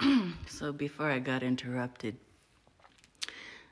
[0.46, 2.16] so before I got interrupted,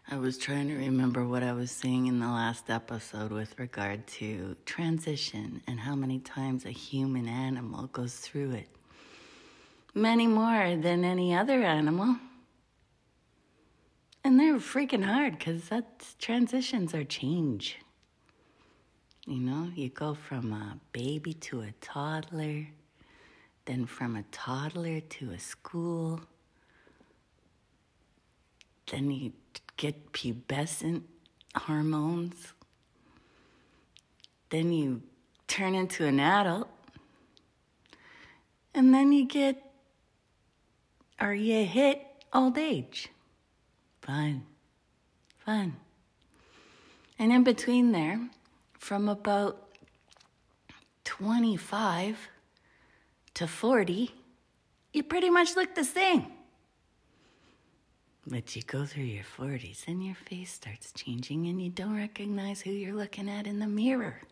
[0.08, 4.06] I was trying to remember what I was saying in the last episode with regard
[4.18, 8.68] to transition and how many times a human animal goes through it.
[9.94, 12.16] Many more than any other animal.
[14.24, 17.78] And they're freaking hard because that's transitions are change.
[19.26, 22.66] You know, you go from a baby to a toddler,
[23.66, 26.20] then from a toddler to a school,
[28.90, 29.32] then you
[29.76, 31.02] get pubescent
[31.54, 32.54] hormones,
[34.50, 35.02] then you
[35.48, 36.68] turn into an adult,
[38.74, 39.62] and then you get,
[41.20, 43.08] or you hit old age.
[44.02, 44.46] Fun,
[45.44, 45.76] fun.
[47.18, 48.28] And in between there,
[48.78, 49.66] from about
[51.04, 52.28] 25
[53.36, 54.10] to 40,
[54.92, 56.26] you pretty much look the same.
[58.26, 62.62] But you go through your 40s and your face starts changing and you don't recognize
[62.62, 64.22] who you're looking at in the mirror.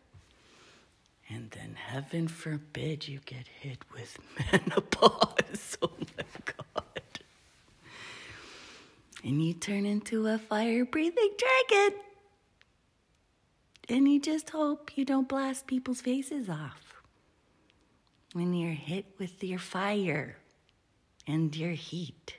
[1.29, 4.17] And then, heaven forbid, you get hit with
[4.51, 5.77] menopause.
[5.81, 7.19] Oh my God.
[9.23, 11.99] And you turn into a fire breathing dragon.
[13.87, 16.84] And you just hope you don't blast people's faces off
[18.35, 20.35] when you're hit with your fire
[21.25, 22.35] and your heat.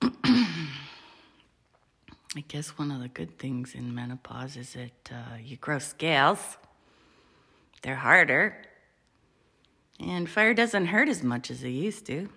[0.02, 0.70] I
[2.48, 6.56] guess one of the good things in menopause is that uh, you grow scales.
[7.82, 8.56] They're harder.
[10.00, 12.30] And fire doesn't hurt as much as it used to.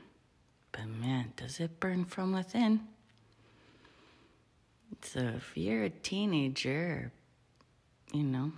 [0.74, 2.82] But man, does it burn from within.
[5.02, 7.14] So if you're a teenager,
[8.12, 8.52] you know,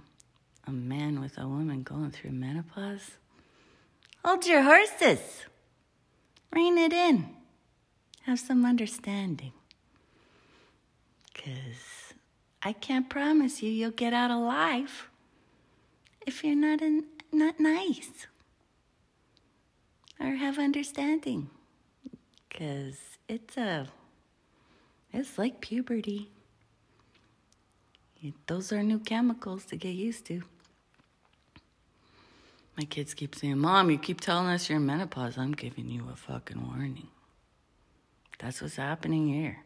[0.66, 3.12] a man with a woman going through menopause,
[4.24, 5.46] hold your horses.
[6.52, 7.30] Rein it in.
[8.24, 9.54] Have some understanding.
[11.34, 12.14] Because
[12.62, 15.10] I can't promise you you'll get out alive
[16.26, 18.28] if you're not, in, not nice
[20.20, 21.50] or have understanding.
[22.48, 23.88] Because it's a
[25.12, 26.30] it's like puberty.
[28.48, 30.44] Those are new chemicals to get used to.
[32.78, 35.38] My kids keep saying, Mom, you keep telling us you're in menopause.
[35.38, 37.08] I'm giving you a fucking warning.
[38.40, 39.64] That's what's happening here.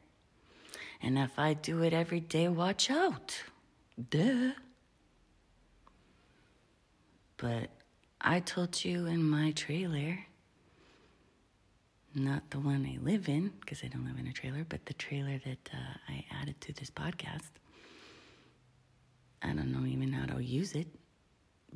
[1.01, 3.43] And if I do it every day, watch out.
[4.09, 4.51] Duh.
[7.37, 7.69] But
[8.19, 10.19] I told you in my trailer
[12.17, 14.93] not the one I live in, because I don't live in a trailer, but the
[14.93, 15.77] trailer that uh,
[16.09, 17.51] I added to this podcast.
[19.41, 20.87] I don't know even how to use it,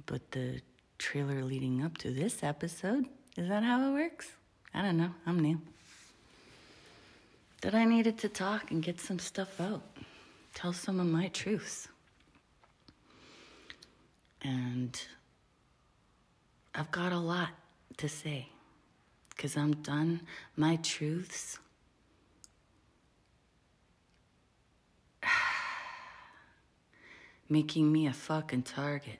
[0.08, 0.62] but the
[1.02, 4.34] trailer leading up to this episode, is that how it works?
[4.72, 5.16] I don't know.
[5.26, 5.60] I'm new.
[7.62, 9.82] That I needed to talk and get some stuff out,
[10.54, 11.88] tell some of my truths.
[14.44, 15.02] And
[16.76, 17.50] I've got a lot
[17.98, 18.50] to say
[19.30, 20.22] because I'm done.
[20.56, 21.58] My truths.
[27.50, 29.18] making me a fucking target.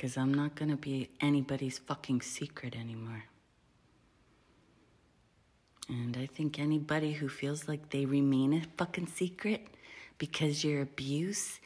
[0.00, 3.24] Because I'm not gonna be anybody's fucking secret anymore.
[5.90, 9.66] And I think anybody who feels like they remain a fucking secret
[10.16, 11.60] because your abuse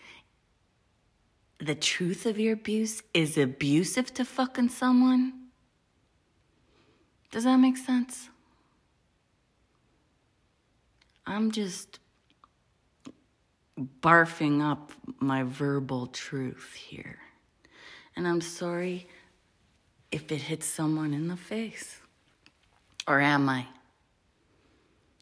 [1.61, 5.33] the truth of your abuse is abusive to fucking someone?
[7.31, 8.31] Does that make sense?
[11.25, 12.01] I'm just
[13.79, 14.91] barfing up
[15.21, 17.21] my verbal truth here.
[18.17, 19.09] And I'm sorry
[20.13, 21.99] if it hits someone in the face.
[23.07, 23.67] Or am I?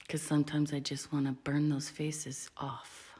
[0.01, 3.15] Because sometimes I just want to burn those faces off.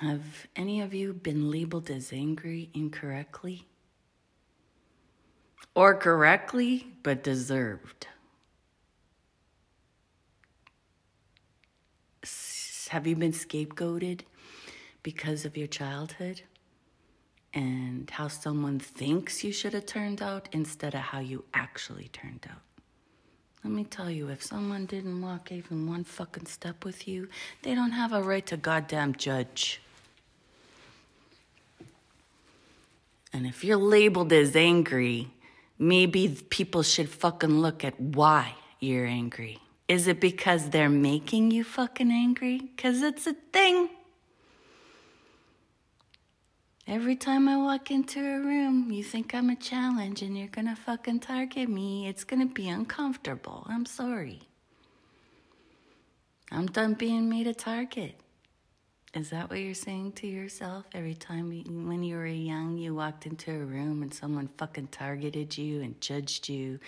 [0.00, 3.66] Have any of you been labeled as angry incorrectly?
[5.74, 8.06] Or correctly, but deserved?
[12.90, 14.22] Have you been scapegoated
[15.02, 16.42] because of your childhood
[17.52, 22.46] and how someone thinks you should have turned out instead of how you actually turned
[22.50, 22.62] out?
[23.64, 27.28] Let me tell you, if someone didn't walk even one fucking step with you,
[27.62, 29.82] they don't have a right to goddamn judge.
[33.32, 35.28] And if you're labeled as angry,
[35.78, 39.58] maybe people should fucking look at why you're angry.
[39.88, 42.58] Is it because they're making you fucking angry?
[42.58, 43.90] Because it's a thing.
[46.90, 50.74] Every time I walk into a room, you think I'm a challenge and you're gonna
[50.74, 52.08] fucking target me.
[52.08, 53.64] It's gonna be uncomfortable.
[53.70, 54.40] I'm sorry.
[56.50, 58.16] I'm done being made a target.
[59.14, 62.92] Is that what you're saying to yourself every time you, when you were young you
[62.92, 66.80] walked into a room and someone fucking targeted you and judged you,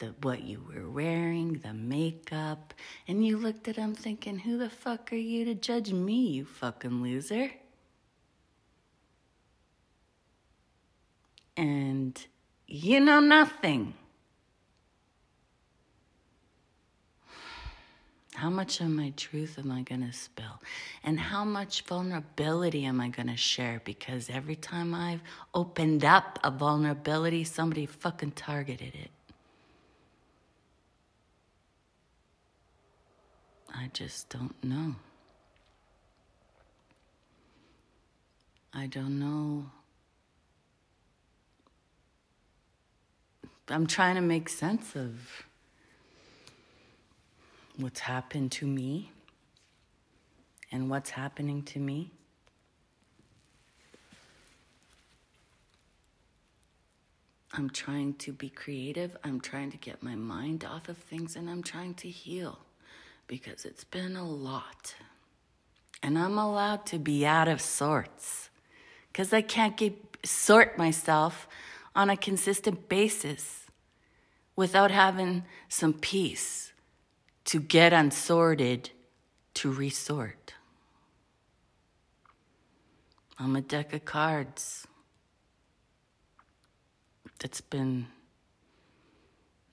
[0.00, 2.74] the what you were wearing, the makeup,
[3.08, 6.44] and you looked at them thinking, "Who the fuck are you to judge me, you
[6.44, 7.52] fucking loser?"
[11.56, 12.18] And
[12.66, 13.94] you know nothing.
[18.34, 20.60] How much of my truth am I going to spill?
[21.02, 23.80] And how much vulnerability am I going to share?
[23.82, 25.22] Because every time I've
[25.54, 29.10] opened up a vulnerability, somebody fucking targeted it.
[33.74, 34.96] I just don't know.
[38.74, 39.70] I don't know.
[43.68, 45.44] I'm trying to make sense of
[47.76, 49.10] what's happened to me
[50.70, 52.10] and what's happening to me.
[57.52, 59.16] I'm trying to be creative.
[59.24, 62.58] I'm trying to get my mind off of things and I'm trying to heal
[63.26, 64.94] because it's been a lot.
[66.02, 68.50] And I'm allowed to be out of sorts
[69.10, 71.48] because I can't get, sort myself
[71.96, 73.66] on a consistent basis
[74.54, 76.72] without having some peace
[77.46, 78.90] to get unsorted
[79.54, 80.54] to resort.
[83.38, 84.86] I'm a deck of cards
[87.38, 88.06] that's been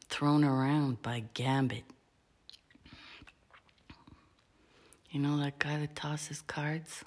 [0.10, 1.84] thrown around by Gambit.
[5.12, 7.04] You know that guy that tosses cards?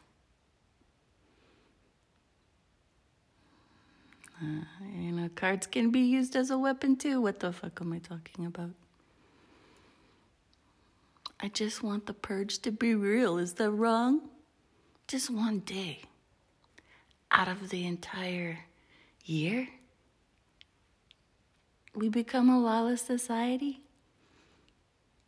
[4.43, 4.61] Uh,
[5.37, 7.21] cards can be used as a weapon too.
[7.21, 8.71] What the fuck am I talking about?
[11.39, 13.39] I just want the purge to be real.
[13.39, 14.23] Is that wrong?
[15.07, 16.01] Just one day
[17.31, 18.61] out of the entire
[19.25, 19.69] year?
[21.95, 23.81] We become a lawless society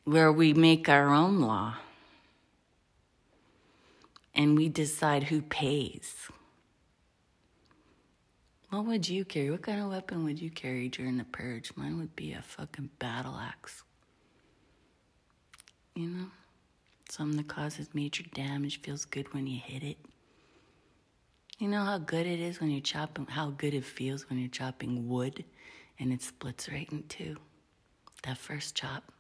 [0.05, 1.77] where we make our own law
[4.35, 6.29] and we decide who pays.
[8.71, 9.51] What would you carry?
[9.51, 11.73] What kind of weapon would you carry during the purge?
[11.75, 13.83] Mine would be a fucking battle axe
[15.99, 16.27] you know?
[17.09, 19.97] Something that causes major damage feels good when you hit it.
[21.59, 24.49] You know how good it is when you're chopping, how good it feels when you're
[24.49, 25.45] chopping wood
[25.99, 27.37] and it splits right in two.
[28.23, 29.11] That first chop.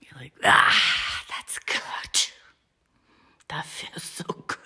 [0.00, 2.30] You're like, ah, that's good.
[3.48, 4.59] That feels so good.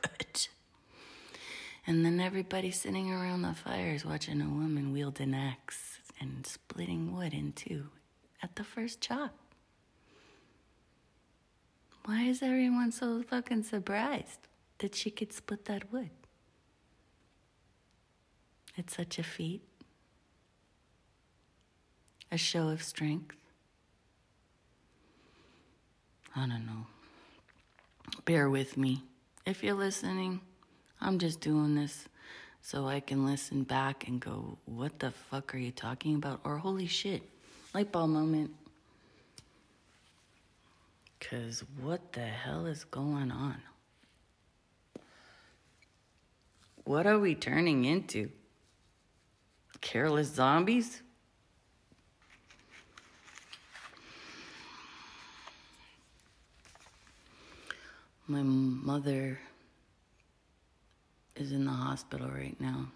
[1.87, 7.15] And then everybody sitting around the fires watching a woman wield an axe and splitting
[7.15, 7.89] wood in two
[8.43, 9.35] at the first chop.
[12.07, 14.49] Why is everyone so fucking surprised
[14.79, 16.11] that she could split that wood?
[18.77, 19.63] It's such a feat,
[22.33, 23.37] a show of strength.
[26.35, 26.87] I don't know.
[28.25, 29.05] Bear with me.
[29.47, 30.41] If you're listening,
[31.05, 32.09] I'm just doing this
[32.63, 36.41] so I can listen back and go, what the fuck are you talking about?
[36.45, 37.23] Or holy shit,
[37.75, 38.51] light bulb moment.
[41.19, 43.57] Because what the hell is going on?
[46.85, 48.31] What are we turning into?
[49.83, 51.03] Careless zombies?
[58.27, 59.39] My mother
[61.37, 62.89] is in the hospital right now.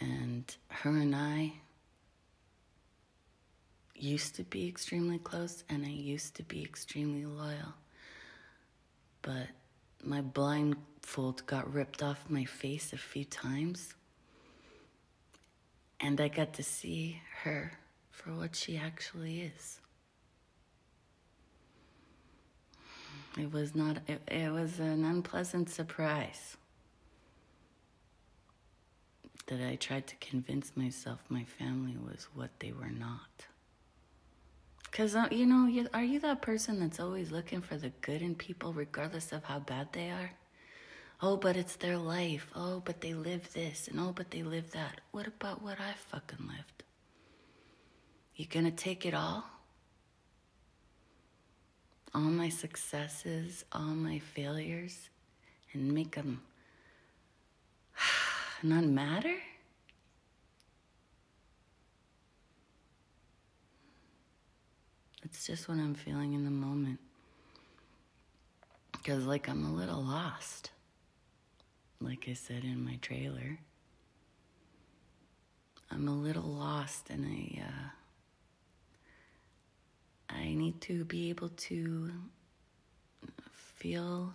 [0.00, 1.52] And her and I
[3.94, 7.74] used to be extremely close and I used to be extremely loyal.
[9.22, 9.46] But
[10.02, 13.94] my blindfold got ripped off my face a few times.
[16.00, 17.78] And I got to see her
[18.10, 19.78] for what she actually is.
[23.38, 26.56] It was not, it, it was an unpleasant surprise
[29.46, 33.46] that I tried to convince myself my family was what they were not.
[34.84, 38.34] Because, uh, you know, are you that person that's always looking for the good in
[38.34, 40.32] people, regardless of how bad they are?
[41.22, 42.50] Oh, but it's their life.
[42.54, 43.88] Oh, but they live this.
[43.88, 45.00] And oh, but they live that.
[45.12, 46.82] What about what I fucking lived?
[48.36, 49.44] You gonna take it all?
[52.14, 55.08] All my successes, all my failures,
[55.72, 56.42] and make them
[58.62, 59.36] not matter?
[65.24, 66.98] It's just what I'm feeling in the moment.
[68.92, 70.70] Because, like, I'm a little lost.
[72.00, 73.58] Like I said in my trailer,
[75.90, 77.88] I'm a little lost and I, uh,
[80.34, 82.10] I need to be able to
[83.52, 84.34] feel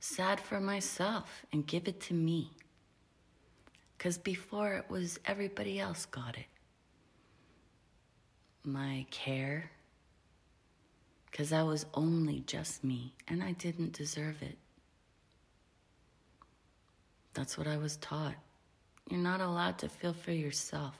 [0.00, 2.50] sad for myself and give it to me.
[3.96, 6.46] Because before it was everybody else got it.
[8.64, 9.70] My care,
[11.30, 14.58] because that was only just me and I didn't deserve it.
[17.34, 18.34] That's what I was taught.
[19.08, 20.96] You're not allowed to feel for yourself.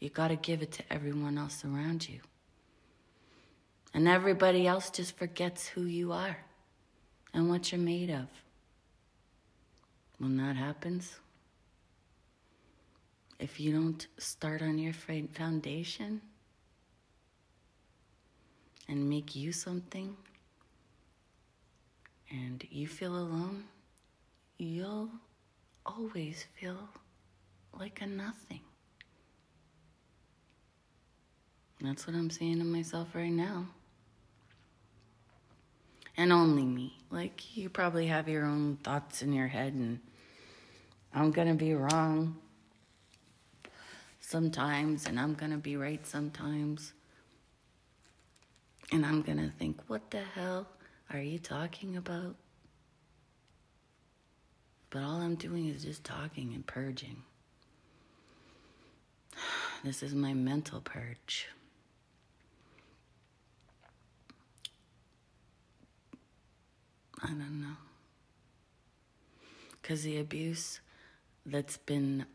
[0.00, 2.20] You got to give it to everyone else around you.
[3.96, 6.36] And everybody else just forgets who you are
[7.32, 8.26] and what you're made of.
[10.18, 11.18] When that happens,
[13.38, 16.20] if you don't start on your foundation
[18.86, 20.14] and make you something
[22.30, 23.64] and you feel alone,
[24.58, 25.08] you'll
[25.86, 26.90] always feel
[27.72, 28.60] like a nothing.
[31.80, 33.68] That's what I'm saying to myself right now
[36.16, 36.98] and only me.
[37.10, 40.00] Like, you probably have your own thoughts in your head, and
[41.14, 42.36] I'm gonna be wrong
[44.20, 46.92] sometimes, and I'm gonna be right sometimes.
[48.92, 50.66] And I'm gonna think, what the hell
[51.12, 52.36] are you talking about?
[54.90, 57.22] But all I'm doing is just talking and purging.
[59.84, 61.48] This is my mental purge.
[67.22, 67.76] I don't know.
[69.80, 70.80] Because the abuse
[71.44, 72.26] that's been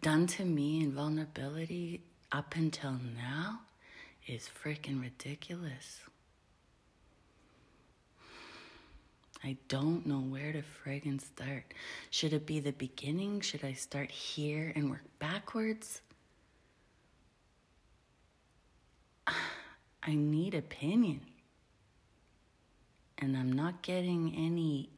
[0.00, 2.00] done to me in vulnerability
[2.32, 3.60] up until now
[4.26, 6.00] is freaking ridiculous.
[9.42, 11.72] I don't know where to friggin' start.
[12.10, 13.40] Should it be the beginning?
[13.40, 16.00] Should I start here and work backwards?
[19.26, 21.20] I need opinion
[23.18, 24.90] and I'm not getting any.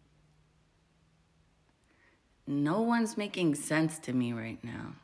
[2.46, 4.94] No one's making sense to me right now.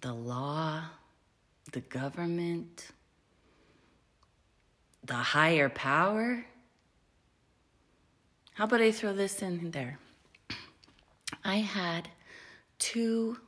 [0.00, 0.82] The law,
[1.72, 2.88] the government,
[5.04, 6.44] the higher power.
[8.54, 9.98] How about I throw this in there?
[11.44, 12.08] I had
[12.78, 13.38] two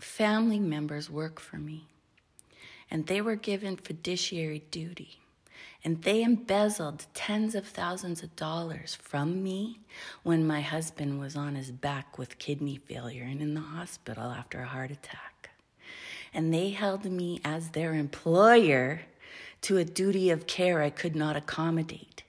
[0.00, 1.86] family members work for me,
[2.90, 5.20] and they were given fiduciary duty.
[5.86, 9.78] And they embezzled tens of thousands of dollars from me
[10.24, 14.58] when my husband was on his back with kidney failure and in the hospital after
[14.58, 15.50] a heart attack.
[16.34, 19.02] And they held me as their employer
[19.60, 22.24] to a duty of care I could not accommodate.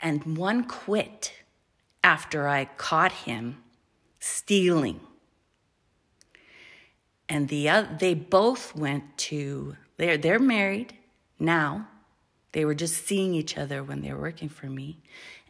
[0.00, 1.34] And one quit
[2.02, 3.58] after I caught him
[4.20, 5.00] stealing.
[7.28, 10.96] And the other, they both went to they're they're married
[11.38, 11.88] now
[12.52, 14.98] they were just seeing each other when they were working for me.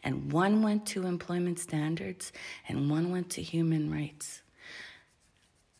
[0.03, 2.31] And one went to employment standards
[2.67, 4.41] and one went to human rights.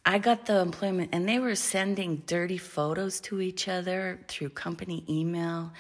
[0.06, 5.06] I got the employment, and they were sending dirty photos to each other through company
[5.10, 5.72] email.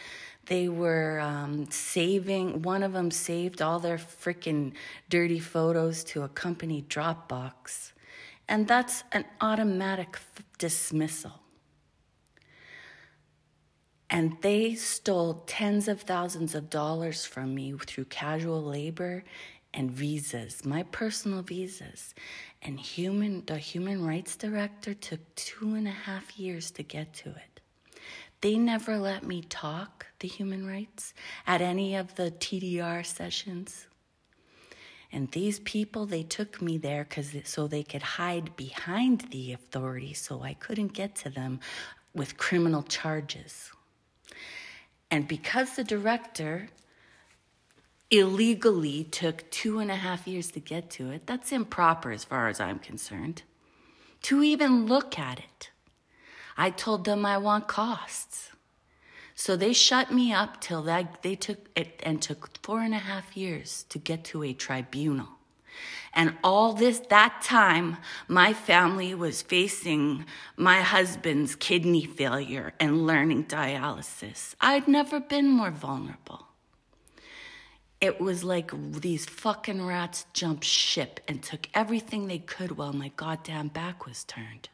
[0.45, 4.73] They were um, saving, one of them saved all their freaking
[5.09, 7.91] dirty photos to a company Dropbox.
[8.47, 11.42] And that's an automatic f- dismissal
[14.13, 19.23] and they stole tens of thousands of dollars from me through casual labor
[19.73, 22.13] and visas, my personal visas.
[22.61, 27.29] And human, the human rights director took two and a half years to get to
[27.29, 27.59] it.
[28.41, 31.15] They never let me talk the human rights
[31.47, 33.87] at any of the TDR sessions.
[35.11, 40.19] And these people, they took me there because so they could hide behind the authorities,
[40.19, 41.61] so I couldn't get to them
[42.13, 43.71] with criminal charges.
[45.13, 46.69] And because the director
[48.09, 52.47] illegally took two and a half years to get to it, that's improper as far
[52.47, 53.43] as I'm concerned.
[54.23, 55.69] To even look at it.
[56.57, 58.53] I told them I want costs.
[59.35, 63.05] So they shut me up till that they took it and took four and a
[63.11, 65.37] half years to get to a tribunal.
[66.13, 70.25] And all this, that time, my family was facing
[70.55, 74.53] my husband's kidney failure and learning dialysis.
[74.61, 76.47] I'd never been more vulnerable.
[78.01, 83.09] it was like these fucking rats jumped ship and took everything they could while my
[83.15, 84.67] goddamn back was turned.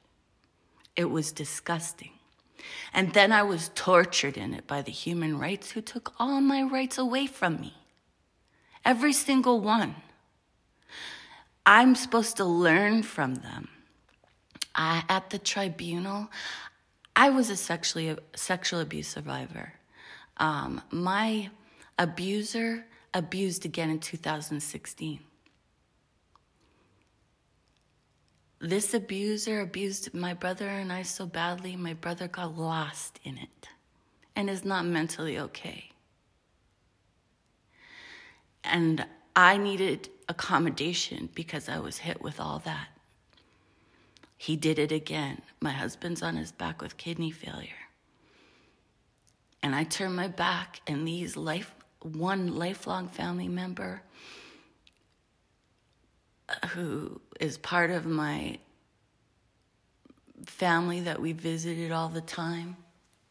[0.95, 2.09] It was disgusting.
[2.91, 6.63] And then I was tortured in it by the human rights who took all my
[6.63, 7.75] rights away from me.
[8.83, 9.95] Every single one.
[11.69, 13.69] I'm supposed to learn from them.
[14.73, 16.31] I, at the tribunal,
[17.15, 19.73] I was a sexually sexual abuse survivor.
[20.37, 21.51] Um, my
[21.99, 25.19] abuser abused again in 2016.
[28.59, 33.69] This abuser abused my brother and I so badly, my brother got lost in it
[34.35, 35.91] and is not mentally okay.
[38.63, 42.87] And I needed accommodation because I was hit with all that.
[44.37, 45.41] He did it again.
[45.59, 47.71] My husband's on his back with kidney failure.
[49.61, 54.01] And I turned my back, and these life one lifelong family member
[56.47, 58.57] uh, who is part of my
[60.45, 62.77] family that we visited all the time.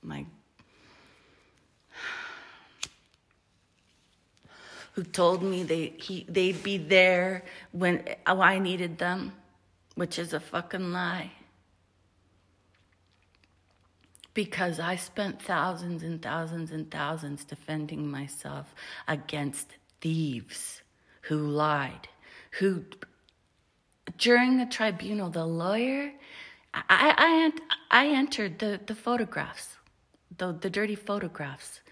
[0.03, 0.27] My
[4.99, 9.33] who told me they he they'd be there when oh, I needed them,
[9.95, 11.31] which is a fucking lie
[14.35, 18.75] because I spent thousands and thousands and thousands defending myself
[19.07, 20.83] against thieves
[21.21, 22.09] who lied,
[22.59, 22.85] who
[24.17, 26.13] during the tribunal, the lawyer,
[26.75, 27.53] I, I,
[27.93, 29.77] I entered the, the photographs,
[30.37, 31.83] the, the dirty photographs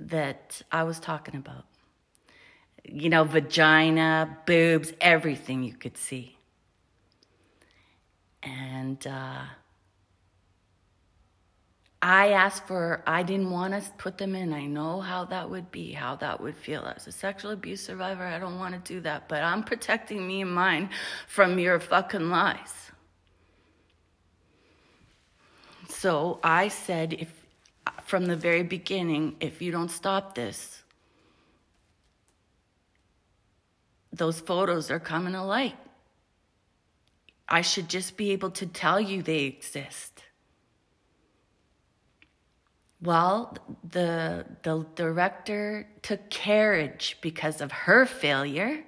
[0.00, 1.66] that I was talking about.
[2.88, 6.36] You know, vagina, boobs, everything you could see.
[8.42, 9.42] And, uh,
[12.02, 14.52] I asked for, I didn't want to put them in.
[14.52, 16.84] I know how that would be, how that would feel.
[16.84, 20.42] As a sexual abuse survivor, I don't want to do that, but I'm protecting me
[20.42, 20.90] and mine
[21.26, 22.92] from your fucking lies.
[25.88, 27.32] So I said, if
[28.04, 30.82] from the very beginning, if you don't stop this,
[34.16, 35.76] those photos are coming to light.
[37.48, 40.22] I should just be able to tell you they exist.
[43.00, 43.56] Well,
[43.88, 48.84] the, the director took carriage because of her failure.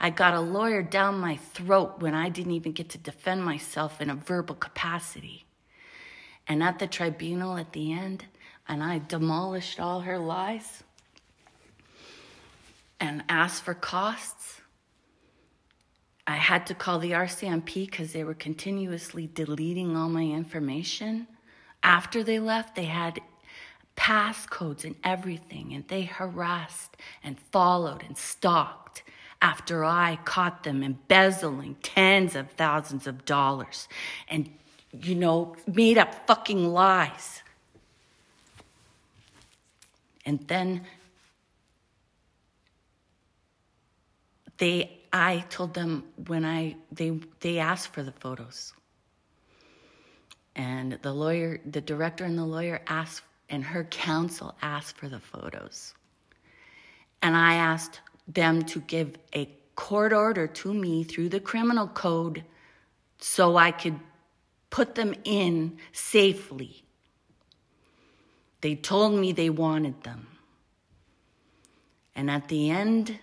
[0.00, 4.00] I got a lawyer down my throat when I didn't even get to defend myself
[4.00, 5.44] in a verbal capacity.
[6.48, 8.24] And at the tribunal at the end,
[8.68, 10.82] and I demolished all her lies
[12.98, 14.35] and asked for costs.
[16.26, 21.28] I had to call the RCMP because they were continuously deleting all my information.
[21.82, 23.20] After they left, they had
[23.96, 29.02] passcodes and everything, and they harassed and followed and stalked
[29.40, 33.86] after I caught them embezzling tens of thousands of dollars
[34.28, 34.50] and,
[34.92, 37.42] you know, made up fucking lies.
[40.24, 40.82] And then
[44.58, 48.72] they I told them when I they they asked for the photos.
[50.54, 55.20] And the lawyer, the director and the lawyer asked, and her counsel asked for the
[55.20, 55.94] photos.
[57.22, 62.44] And I asked them to give a court order to me through the criminal code
[63.18, 63.98] so I could
[64.70, 66.84] put them in safely.
[68.62, 70.26] They told me they wanted them.
[72.14, 73.18] And at the end,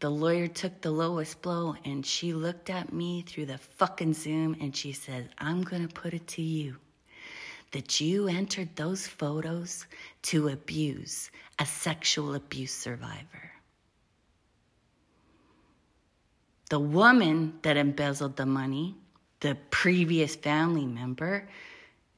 [0.00, 4.56] the lawyer took the lowest blow and she looked at me through the fucking Zoom
[4.60, 6.76] and she said, I'm to put it to you
[7.72, 9.86] that you entered those photos
[10.22, 13.52] to abuse a sexual abuse survivor.
[16.70, 18.94] The woman that embezzled the money,
[19.40, 21.48] the previous family member,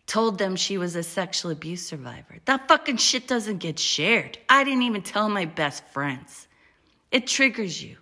[0.07, 2.39] told them she was a sexual abuse survivor.
[2.45, 4.39] That fucking shit doesn't get shared.
[4.49, 6.49] I didn't even tell my best friends.
[7.11, 7.97] It triggers you.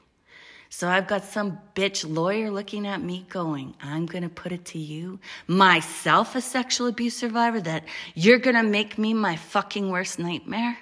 [0.71, 4.67] So I've got some bitch lawyer looking at me going, I'm going to put it
[4.67, 9.91] to you, myself a sexual abuse survivor, that you're going to make me my fucking
[9.91, 10.77] worst nightmare?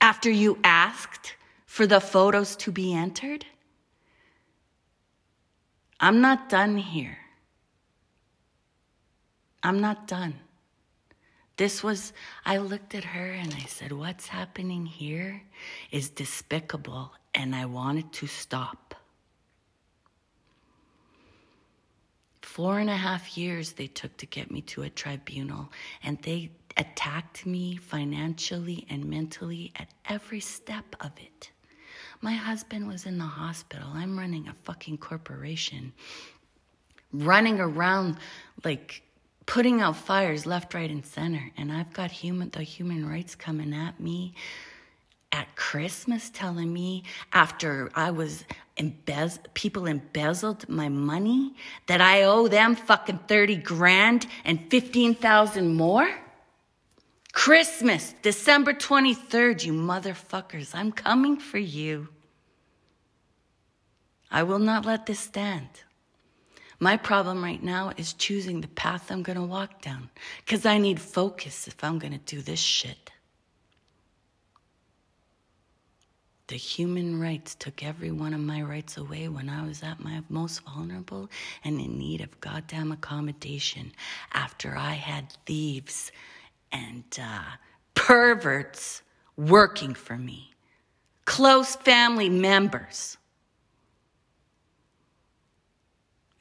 [0.00, 3.46] After you asked for the photos to be entered?
[6.00, 7.18] I'm not done here.
[9.62, 10.34] I'm not done.
[11.62, 12.12] This was,
[12.44, 15.44] I looked at her and I said, What's happening here
[15.92, 18.96] is despicable and I wanted to stop.
[22.40, 25.70] Four and a half years they took to get me to a tribunal,
[26.02, 31.52] and they attacked me financially and mentally at every step of it.
[32.20, 33.86] My husband was in the hospital.
[33.94, 35.92] I'm running a fucking corporation,
[37.12, 38.16] running around
[38.64, 39.04] like
[39.46, 41.50] putting out fires left, right, and center.
[41.56, 44.34] And I've got human the human rights coming at me
[45.32, 48.44] at Christmas telling me after I was
[48.76, 51.54] embez- people embezzled my money
[51.86, 56.08] that I owe them fucking 30 grand and 15,000 more?
[57.32, 60.74] Christmas, December 23rd, you motherfuckers.
[60.74, 62.08] I'm coming for you.
[64.30, 65.68] I will not let this stand.
[66.82, 70.10] My problem right now is choosing the path I'm going to walk down
[70.44, 73.12] because I need focus if I'm going to do this shit.
[76.48, 80.24] The human rights took every one of my rights away when I was at my
[80.28, 81.30] most vulnerable
[81.62, 83.92] and in need of goddamn accommodation
[84.32, 86.10] after I had thieves
[86.72, 87.58] and uh,
[87.94, 89.02] perverts
[89.36, 90.50] working for me,
[91.26, 93.18] close family members.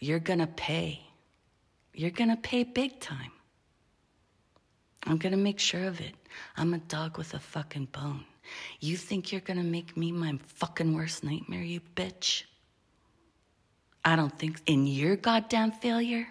[0.02, 1.00] You're gonna pay.
[1.94, 3.32] You're gonna pay big time.
[5.06, 6.16] I'm gonna make sure of it.
[6.58, 8.26] I'm a dog with a fucking bone.
[8.82, 12.44] You think you're gonna make me my fucking worst nightmare, you bitch?
[14.04, 16.28] I don't think in your goddamn failure.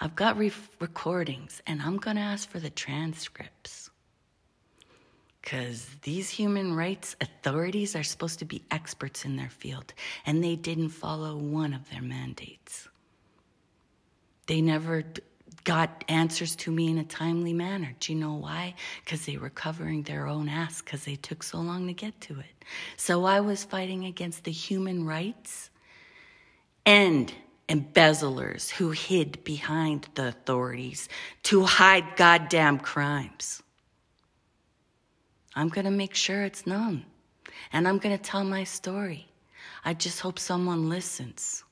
[0.00, 3.87] I've got re- recordings and I'm going to ask for the transcripts.
[5.48, 9.94] Because these human rights authorities are supposed to be experts in their field,
[10.26, 12.86] and they didn't follow one of their mandates.
[14.46, 15.04] They never
[15.64, 17.94] got answers to me in a timely manner.
[17.98, 18.74] Do you know why?
[19.02, 22.38] Because they were covering their own ass because they took so long to get to
[22.40, 22.64] it.
[22.98, 25.70] So I was fighting against the human rights
[26.84, 27.32] and
[27.70, 31.08] embezzlers who hid behind the authorities
[31.44, 33.62] to hide goddamn crimes.
[35.58, 37.04] I'm going to make sure it's known.
[37.72, 39.26] And I'm going to tell my story.
[39.84, 41.64] I just hope someone listens.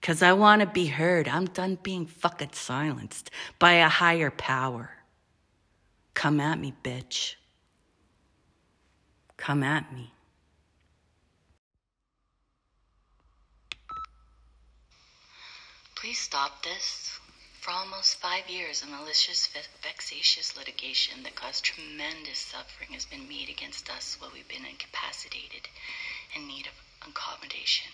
[0.00, 1.26] Because I want to be heard.
[1.26, 4.90] I'm done being fucking silenced by a higher power.
[6.14, 7.34] Come at me, bitch.
[9.36, 10.12] Come at me.
[15.96, 16.99] Please stop this.
[17.70, 19.48] For almost five years, a malicious,
[19.80, 25.68] vexatious litigation that caused tremendous suffering has been made against us while we've been incapacitated
[26.34, 26.72] in need of
[27.08, 27.92] accommodation.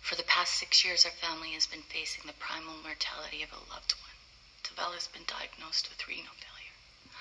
[0.00, 3.62] For the past six years, our family has been facing the primal mortality of a
[3.70, 4.18] loved one.
[4.64, 7.14] Tavel has been diagnosed with renal failure.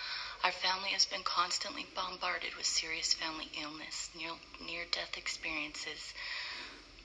[0.44, 6.16] Our family has been constantly bombarded with serious family illness, near death experiences,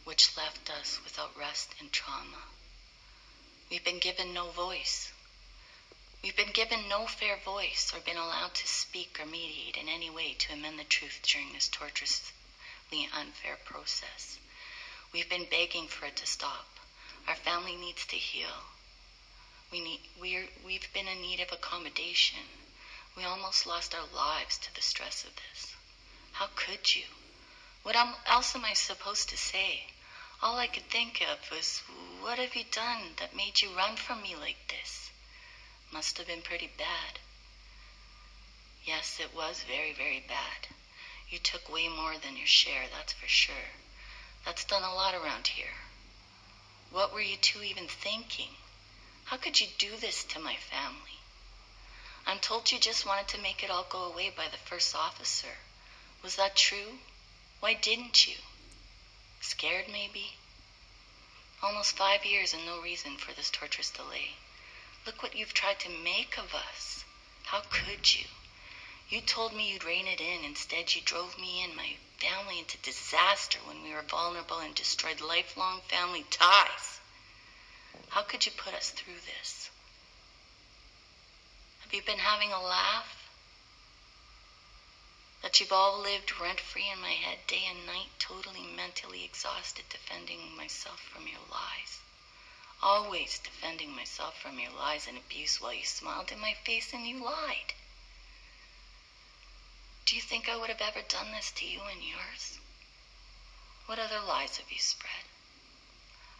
[0.05, 2.38] which left us without rest and trauma.
[3.72, 5.11] We've been given no voice.
[6.22, 10.11] We've been given no fair voice or been allowed to speak or mediate in any
[10.11, 14.38] way to amend the truth during this torturously unfair process.
[15.11, 16.66] We've been begging for it to stop.
[17.26, 18.62] Our family needs to heal.
[19.70, 22.44] We need, we're, we've been in need of accommodation.
[23.16, 25.74] We almost lost our lives to the stress of this.
[26.32, 27.04] How could you?
[27.85, 29.85] What else am I supposed to say?
[30.42, 31.83] All I could think of was,
[32.20, 35.11] what have you done that made you run from me like this?
[35.92, 37.20] Must have been pretty bad.
[38.85, 40.66] Yes, it was very, very bad.
[41.28, 43.70] You took way more than your share, that's for sure.
[44.44, 45.76] That's done a lot around here.
[46.90, 48.50] What were you two even thinking?
[49.26, 51.20] How could you do this to my family?
[52.26, 55.55] I'm told you just wanted to make it all go away by the first officer.
[56.20, 56.98] Was that true?
[57.61, 58.35] Why didn't you?
[59.42, 60.37] Scared, maybe?
[61.61, 64.37] Almost five years and no reason for this torturous delay.
[65.05, 67.05] Look what you've tried to make of us.
[67.46, 68.26] How could you?
[69.09, 70.44] You told me you'd rein it in.
[70.44, 75.20] Instead, you drove me and my family into disaster when we were vulnerable and destroyed
[75.20, 77.00] lifelong family ties.
[78.11, 79.70] How could you put us through this?
[81.81, 83.21] Have you been having a laugh?
[85.42, 89.88] That you've all lived rent free in my head day and night, totally mentally exhausted,
[89.88, 91.98] defending myself from your lies.
[92.81, 97.07] Always defending myself from your lies and abuse while you smiled in my face and
[97.07, 97.74] you lied.
[100.05, 102.59] Do you think I would have ever done this to you and yours?
[103.87, 105.24] What other lies have you spread?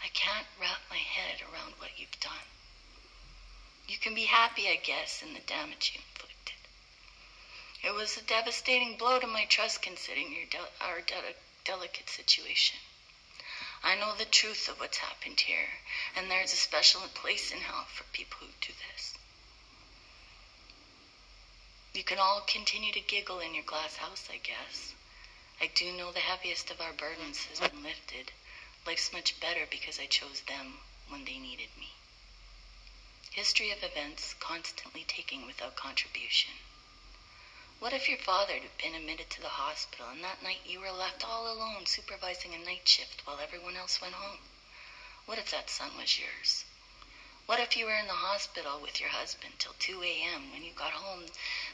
[0.03, 2.47] I can't wrap my head around what you've done.
[3.89, 6.32] You can be happy, I guess, in the damage you inflicted.
[7.83, 12.79] It was a devastating blow to my trust considering your de- our de- delicate situation.
[13.83, 15.81] I know the truth of what's happened here,
[16.15, 19.15] and there's a special place in hell for people who do this.
[21.93, 24.95] You can all continue to giggle in your glass house, I guess.
[25.61, 28.31] I do know the heaviest of our burdens has been lifted.
[28.87, 31.91] Life's much better because I chose them when they needed me.
[33.33, 36.62] History of events constantly taking without contribution.
[37.83, 40.93] What if your father had been admitted to the hospital and that night you were
[40.93, 44.39] left all alone supervising a night shift while everyone else went home?
[45.27, 46.65] What if that son was yours?
[47.47, 50.53] What if you were in the hospital with your husband till 2 a.m.
[50.53, 51.25] when you got home?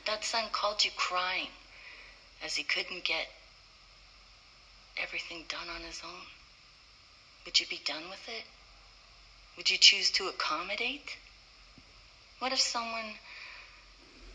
[0.06, 1.50] That son called you crying
[2.40, 3.28] as he couldn't get
[4.96, 6.24] everything done on his own.
[7.44, 8.44] Would you be done with it?
[9.58, 11.18] Would you choose to accommodate?
[12.38, 13.18] What if someone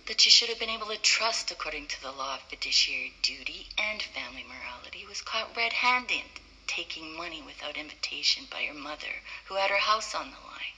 [0.06, 3.68] that you should have been able to trust according to the law of fiduciary duty
[3.78, 6.26] and family morality was caught red handed
[6.68, 10.76] taking money without invitation by your mother who had her house on the line?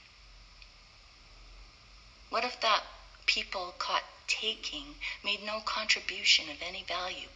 [2.28, 2.84] What if that
[3.26, 7.28] people caught taking made no contribution of any value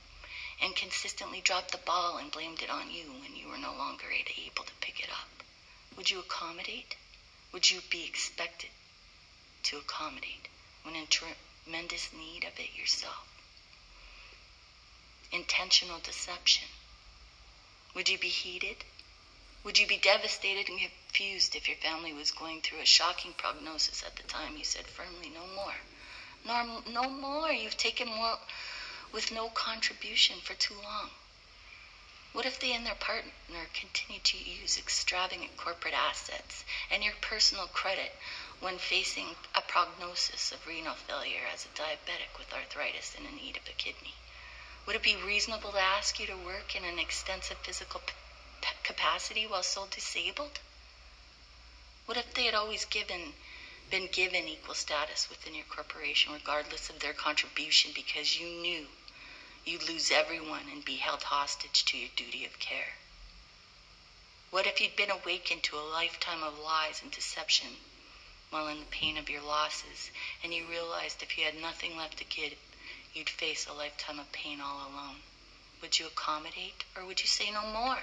[0.61, 4.13] and consistently dropped the ball and blamed it on you when you were no longer
[4.13, 5.43] able to pick it up?
[5.97, 6.95] Would you accommodate?
[7.53, 8.71] Would you be expected
[9.65, 10.49] to accommodate
[10.83, 11.07] when in
[11.71, 13.29] tremendous need of it yourself.
[15.31, 16.67] Intentional deception.
[17.95, 18.79] Would you be heated?
[19.63, 24.03] Would you be devastated and confused if your family was going through a shocking prognosis
[24.03, 25.77] at the time you said firmly, no more?
[26.45, 27.53] No, no more.
[27.53, 28.39] You've taken more
[29.13, 31.11] with no contribution for too long.
[32.33, 37.69] What if they and their partner continue to use extravagant corporate assets and your personal
[37.69, 38.11] credit
[38.61, 43.57] when facing a prognosis of renal failure as a diabetic with arthritis and in need
[43.57, 44.15] of a kidney?
[44.85, 49.47] Would it be reasonable to ask you to work in an extensive physical p- capacity
[49.47, 50.59] while so disabled?
[52.05, 53.35] What if they had always given
[53.89, 58.87] been given equal status within your corporation regardless of their contribution because you knew
[59.65, 62.95] you'd lose everyone and be held hostage to your duty of care?
[64.51, 67.79] What if you'd been awakened to a lifetime of lies and deception
[68.51, 70.11] while in the pain of your losses,
[70.43, 72.53] and you realized if you had nothing left to give,
[73.15, 75.17] you'd face a lifetime of pain all alone?
[75.81, 78.01] Would you accommodate, or would you say no more?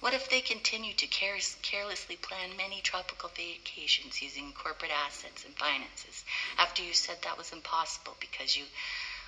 [0.00, 6.24] What if they continued to carelessly plan many tropical vacations using corporate assets and finances
[6.56, 8.64] after you said that was impossible because you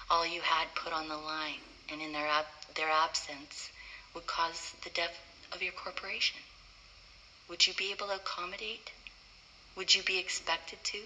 [0.08, 3.70] all you had put on the line, and in their, ab- their absence
[4.14, 5.18] would cause the death
[5.52, 6.38] of your corporation?
[7.48, 8.90] Would you be able to accommodate?
[9.74, 10.98] Would you be expected to?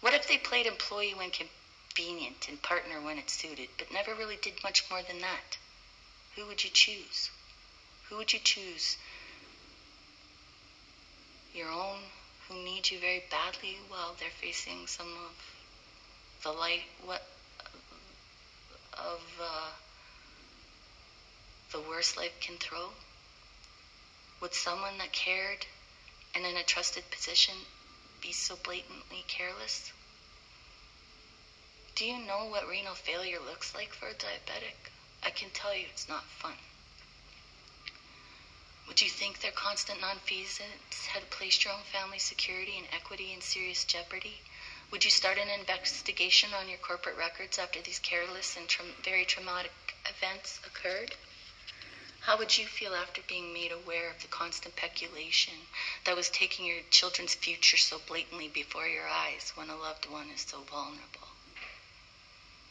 [0.00, 4.36] What if they played employee when convenient and partner when it suited, but never really
[4.36, 5.58] did much more than that?
[6.36, 7.30] Who would you choose?
[8.08, 8.96] Who would you choose?
[11.54, 11.98] Your own,
[12.48, 15.34] who need you very badly while they're facing some of
[16.42, 17.22] the light, what
[18.94, 19.70] of uh,
[21.72, 22.92] the worst life can throw?
[24.40, 25.66] Would someone that cared
[26.34, 27.54] and in a trusted position
[28.20, 29.92] be so blatantly careless?
[31.94, 34.90] Do you know what renal failure looks like for a diabetic?
[35.22, 36.56] I can tell you it's not fun.
[38.86, 43.40] Would you think their constant nonfeasance had placed your own family security and equity in
[43.40, 44.40] serious jeopardy?
[44.90, 49.24] Would you start an investigation on your corporate records after these careless and tra- very
[49.24, 49.70] traumatic
[50.06, 51.14] events occurred?
[52.24, 55.68] How would you feel after being made aware of the constant peculation
[56.04, 60.28] that was taking your children's future so blatantly before your eyes when a loved one
[60.30, 61.28] is so vulnerable?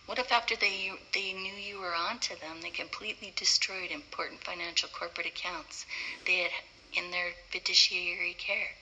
[0.05, 4.87] What if after they, they knew you were onto them, they completely destroyed important financial
[4.89, 5.85] corporate accounts
[6.25, 6.51] they had
[6.93, 8.75] in their fiduciary care?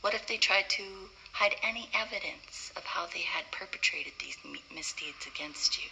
[0.00, 4.36] What if they tried to hide any evidence of how they had perpetrated these
[4.70, 5.90] misdeeds against you?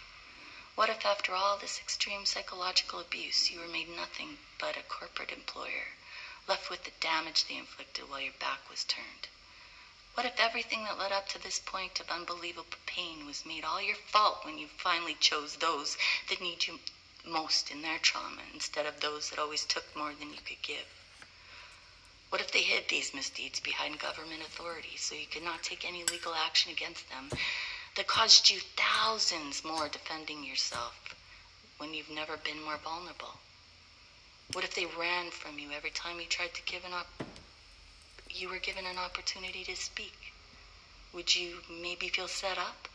[0.75, 5.31] What if, after all this extreme psychological abuse, you were made nothing but a corporate
[5.31, 5.93] employer,
[6.47, 9.29] left with the damage they inflicted while your back was turned?
[10.15, 13.81] What if everything that led up to this point of unbelievable pain was made all
[13.81, 16.81] your fault when you finally chose those that need you
[17.23, 20.87] most in their trauma instead of those that always took more than you could give?
[22.27, 26.03] What if they hid these misdeeds behind government authorities so you could not take any
[26.03, 27.29] legal action against them
[27.95, 31.15] that cost you thousands more defending yourself
[31.77, 33.39] when you've never been more vulnerable?
[34.51, 37.23] What if they ran from you every time you tried to give an op-
[38.29, 40.33] you were given an opportunity to speak?
[41.13, 42.89] Would you maybe feel set up?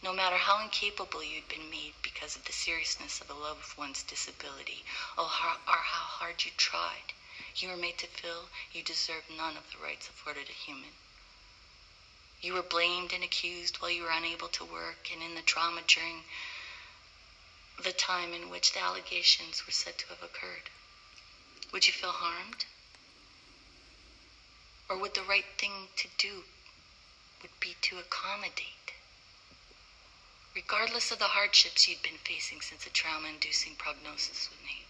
[0.00, 4.04] No matter how incapable you'd been made because of the seriousness of a loved one's
[4.04, 4.84] disability,
[5.16, 7.12] or how, or how hard you tried,
[7.56, 10.92] you were made to feel you deserved none of the rights afforded a human.
[12.40, 15.82] You were blamed and accused while you were unable to work and in the trauma
[15.82, 16.24] during
[17.78, 20.70] the time in which the allegations were said to have occurred.
[21.72, 22.64] Would you feel harmed?
[24.88, 26.44] Or would the right thing to do
[27.42, 28.92] would be to accommodate?
[30.54, 34.87] Regardless of the hardships you'd been facing since a trauma-inducing prognosis was made.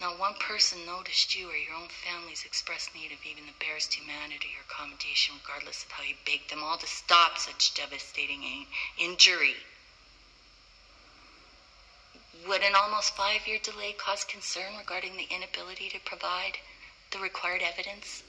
[0.00, 3.94] Not one person noticed you or your own family's expressed need of even the barest
[3.94, 8.66] humanity or accommodation, regardless of how you begged them all to stop such devastating
[8.98, 9.56] injury.
[12.44, 16.58] Would an almost five year delay cause concern regarding the inability to provide
[17.10, 18.22] the required evidence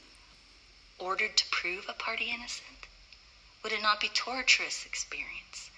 [0.99, 2.86] ordered to prove a party innocent?
[3.63, 5.71] Would it not be torturous experience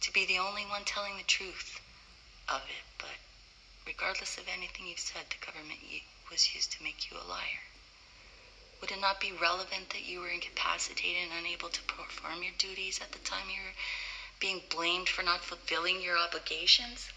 [0.00, 1.80] to be the only one telling the truth
[2.48, 3.18] of it, but
[3.86, 5.80] regardless of anything you've said, the government
[6.30, 7.64] was used to make you a liar?
[8.80, 13.00] Would it not be relevant that you were incapacitated and unable to perform your duties
[13.00, 13.74] at the time you were
[14.40, 17.08] being blamed for not fulfilling your obligations?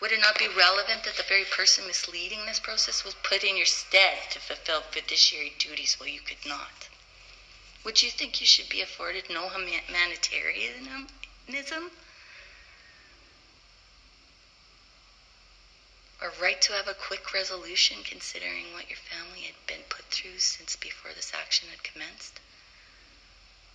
[0.00, 3.56] Would it not be relevant that the very person misleading this process was put in
[3.56, 6.88] your stead to fulfill fiduciary duties while you could not?
[7.84, 11.90] Would you think you should be afforded no humanitarianism?
[16.20, 20.38] Or right to have a quick resolution considering what your family had been put through
[20.38, 22.40] since before this action had commenced?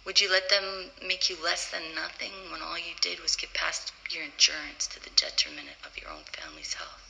[0.06, 3.54] Would you let them make you less than nothing when all you did was get
[3.54, 7.09] past your endurance to the detriment of your own family's health?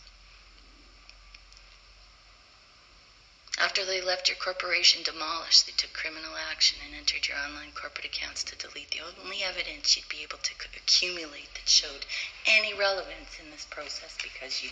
[3.59, 8.05] After they left your corporation demolished, they took criminal action and entered your online corporate
[8.05, 12.05] accounts to delete the only evidence you'd be able to accumulate that showed
[12.45, 14.69] any relevance in this process because you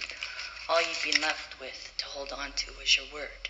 [0.69, 3.49] all you'd been left with to hold on to was your word.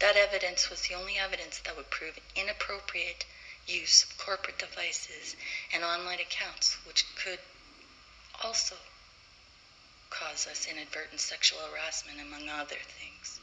[0.00, 3.24] That evidence was the only evidence that would prove inappropriate
[3.66, 5.34] use of corporate devices
[5.72, 7.38] and online accounts, which could
[8.42, 8.76] also
[10.10, 13.40] cause us inadvertent sexual harassment, among other things.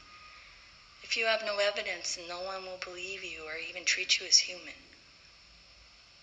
[1.10, 4.38] If you have no evidence, no one will believe you or even treat you as
[4.38, 4.78] human.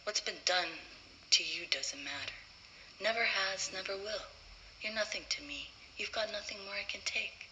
[0.05, 0.69] What's been done
[1.31, 2.39] to you doesn't matter.
[3.01, 4.27] Never has, never will.
[4.79, 5.71] You're nothing to me.
[5.97, 7.49] You've got nothing more I can take.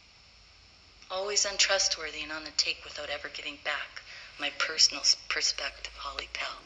[1.11, 4.01] Always untrustworthy and on the take without ever giving back.
[4.39, 6.59] My personal perspective, Holly Pell.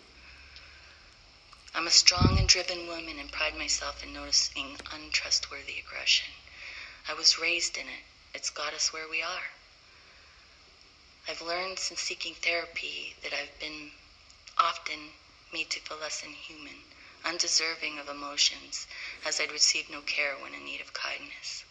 [1.73, 6.32] I'm a strong and driven woman and pride myself in noticing untrustworthy aggression.
[7.08, 8.03] I was raised in it.
[8.36, 9.49] It's got us where we are.
[11.30, 13.92] I've learned since seeking therapy that I've been
[14.58, 15.13] often
[15.54, 16.86] made to feel less than human,
[17.24, 18.88] undeserving of emotions,
[19.24, 21.65] as I'd received no care when in need of kindness.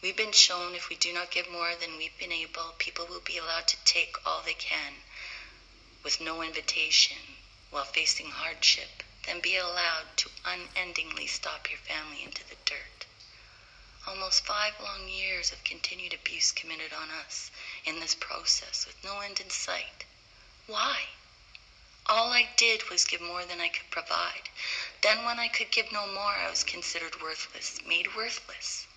[0.00, 3.20] We've been shown if we do not give more than we've been able, people will
[3.20, 5.04] be allowed to take all they can
[6.02, 7.36] with no invitation
[7.70, 13.06] while facing hardship, then be allowed to unendingly stop your family into the dirt.
[14.04, 17.52] Almost five long years of continued abuse committed on us
[17.84, 20.04] in this process with no end in sight.
[20.66, 21.06] Why?
[22.06, 24.48] All I did was give more than I could provide.
[25.02, 28.88] Then, when I could give no more, I was considered worthless, made worthless.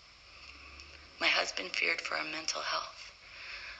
[1.20, 3.12] My husband feared for our mental health.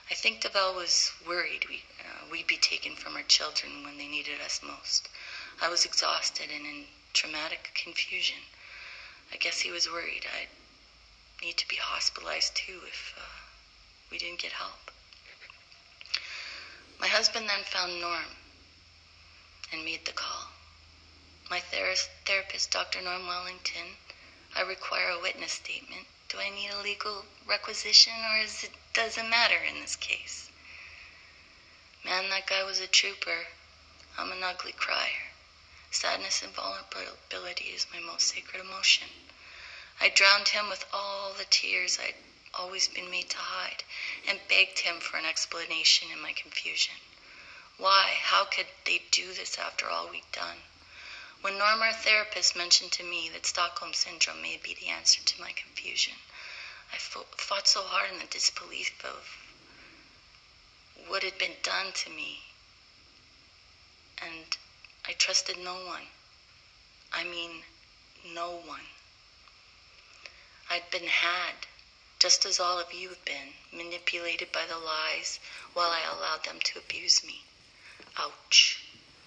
[0.08, 4.06] I think Devel was worried we, uh, we'd be taken from our children when they
[4.06, 5.08] needed us most.
[5.60, 8.42] I was exhausted and in traumatic confusion.
[9.32, 10.48] I guess he was worried I'd
[11.42, 13.22] need to be hospitalized too if uh,
[14.10, 14.90] we didn't get help.
[17.00, 18.36] My husband then found Norm
[19.72, 20.48] and made the call.
[21.50, 21.94] My ther-
[22.24, 23.02] therapist, Dr.
[23.02, 23.96] Norm Wellington,
[24.54, 29.30] I require a witness statement do I need a legal requisition or is it doesn't
[29.30, 30.50] matter in this case?
[32.04, 33.46] Man, that guy was a trooper.
[34.18, 35.30] I'm an ugly crier.
[35.92, 39.06] Sadness and vulnerability is my most sacred emotion.
[40.00, 42.14] I drowned him with all the tears I'd
[42.52, 43.84] always been made to hide
[44.26, 46.94] and begged him for an explanation in my confusion.
[47.78, 48.18] Why?
[48.20, 50.58] How could they do this after all we'd done?
[51.40, 55.40] When Norm, our therapist, mentioned to me that Stockholm Syndrome may be the answer to
[55.40, 56.14] my confusion,
[56.92, 59.36] I fought so hard in the disbelief of
[61.06, 62.42] what had been done to me.
[64.18, 64.56] And
[65.06, 66.08] I trusted no one.
[67.12, 67.62] I mean,
[68.24, 68.80] no one.
[70.68, 71.66] I'd been had,
[72.18, 75.38] just as all of you have been, manipulated by the lies
[75.72, 77.44] while I allowed them to abuse me.
[78.16, 78.80] Ouch.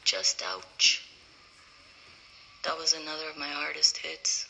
[0.04, 1.02] Just ouch.
[2.64, 4.48] That was another of my hardest hits.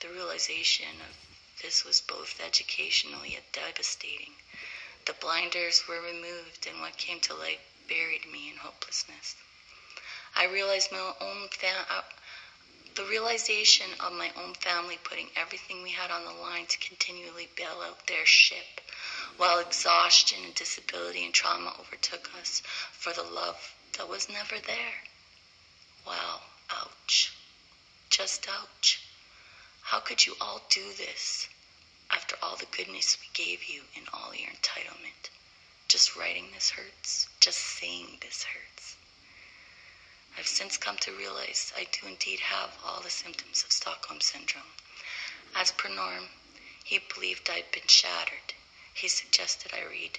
[0.00, 1.16] The realization of
[1.62, 4.34] this was both educational yet devastating.
[5.04, 9.34] The blinders were removed, and what came to light buried me in hopelessness.
[10.34, 11.48] I realized my own
[12.94, 17.48] the realization of my own family putting everything we had on the line to continually
[17.56, 18.80] bail out their ship,
[19.36, 24.94] while exhaustion and disability and trauma overtook us for the love that was never there.
[26.06, 26.40] Wow,
[26.70, 27.32] ouch.
[28.10, 29.00] Just ouch.
[29.82, 31.48] How could you all do this
[32.10, 35.30] after all the goodness we gave you and all your entitlement?
[35.88, 37.28] Just writing this hurts.
[37.40, 38.96] Just saying this hurts.
[40.36, 44.72] I've since come to realize I do indeed have all the symptoms of Stockholm Syndrome.
[45.54, 46.28] As per Norm,
[46.82, 48.54] he believed I'd been shattered.
[48.92, 50.18] He suggested I read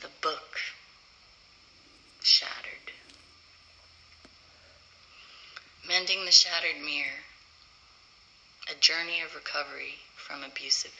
[0.00, 0.60] the book,
[2.22, 2.92] Shattered.
[5.86, 7.24] Mending the Shattered Mirror,
[8.70, 10.92] a journey of recovery from abusive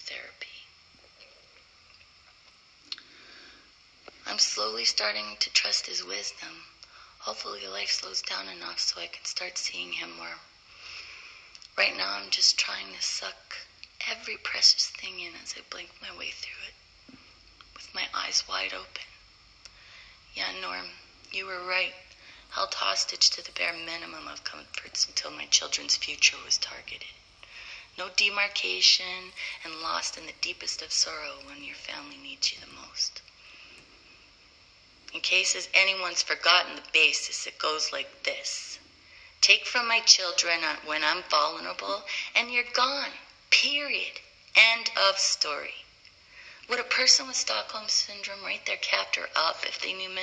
[0.00, 0.55] therapy.
[4.28, 6.64] I'm slowly starting to trust his wisdom.
[7.20, 10.40] Hopefully, life slows down enough so I can start seeing him more.
[11.78, 13.56] Right now, I'm just trying to suck
[14.08, 17.18] every precious thing in as I blink my way through it
[17.72, 19.06] with my eyes wide open.
[20.34, 20.90] Yeah, Norm,
[21.30, 21.94] you were right.
[22.50, 27.14] Held hostage to the bare minimum of comforts until my children's future was targeted.
[27.96, 32.66] No demarcation and lost in the deepest of sorrow when your family needs you the
[32.66, 33.22] most.
[35.16, 38.78] In case anyone's forgotten the basis, it goes like this
[39.40, 43.12] Take from my children when I'm vulnerable, and you're gone.
[43.48, 44.20] Period.
[44.54, 45.86] End of story.
[46.68, 50.14] Would a person with Stockholm Syndrome write their captor up if they knew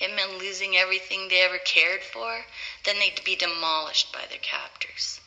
[0.00, 2.46] it meant losing everything they ever cared for?
[2.84, 5.20] Then they'd be demolished by their captors.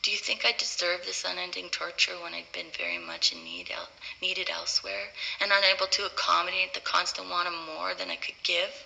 [0.00, 3.70] Do you think I deserved this unending torture when I'd been very much in need
[3.70, 3.90] el-
[4.20, 8.84] needed elsewhere and unable to accommodate the constant want of more than I could give?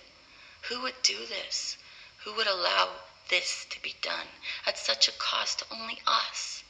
[0.63, 1.77] Who would do this?
[2.19, 4.27] Who would allow this to be done
[4.65, 6.63] at such a cost to only us?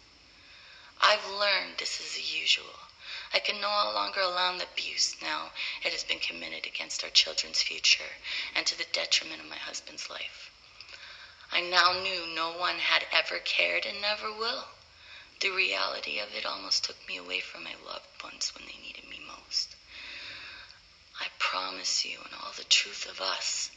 [0.99, 2.79] I've learned this is the usual.
[3.33, 5.51] I can no longer allow the abuse now
[5.83, 8.17] it has been committed against our children's future
[8.55, 10.53] and to the detriment of my husband's life.
[11.56, 14.70] I now knew no one had ever cared and never will.
[15.39, 19.08] The reality of it almost took me away from my loved ones when they needed
[19.08, 19.76] me most.
[21.20, 23.70] I promise you, in all the truth of us,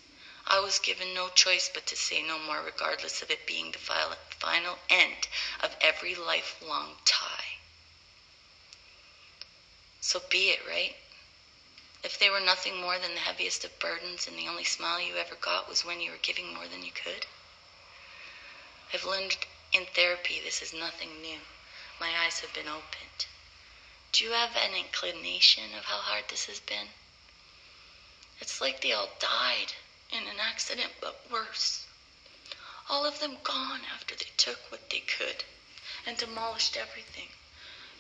[0.47, 3.79] I was given no choice but to say no more, regardless of it being the
[3.79, 5.29] final end
[5.61, 7.59] of every lifelong tie.
[10.01, 10.97] So be it, right?
[12.03, 15.17] If they were nothing more than the heaviest of burdens and the only smile you
[15.17, 17.27] ever got was when you were giving more than you could?
[18.93, 19.37] I've learned
[19.73, 21.41] in therapy this is nothing new.
[21.99, 23.27] My eyes have been opened.
[24.13, 26.89] Do you have an inclination of how hard this has been?
[28.41, 29.73] It's like they all died
[30.11, 31.85] in an accident, but worse.
[32.89, 35.45] All of them gone after they took what they could
[36.07, 37.29] and demolished everything.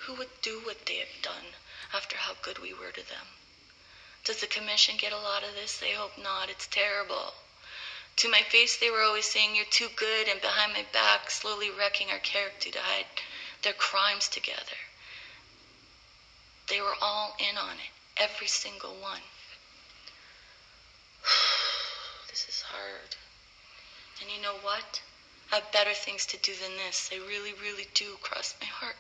[0.01, 1.57] Who would do what they have done
[1.93, 3.27] after how good we were to them?
[4.25, 5.79] Does the commission get a lot of this?
[5.79, 6.49] They hope not.
[6.49, 7.35] It's terrible.
[8.17, 11.71] To my face, they were always saying, You're too good, and behind my back, slowly
[11.71, 13.07] wrecking our character to hide
[13.63, 14.79] their crimes together.
[16.69, 19.21] They were all in on it, every single one.
[22.31, 23.17] this is hard.
[24.21, 25.01] And you know what?
[25.53, 27.09] I have better things to do than this.
[27.09, 28.97] They really, really do cross my heart.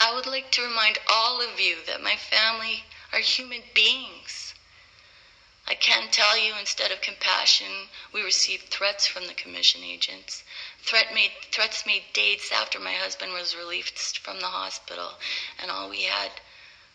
[0.00, 4.53] I would like to remind all of you that my family are human beings.
[5.66, 10.42] I can tell you, instead of compassion, we received threats from the commission agents.
[10.82, 15.18] Threat made, threats made dates after my husband was released from the hospital,
[15.58, 16.32] and all we had,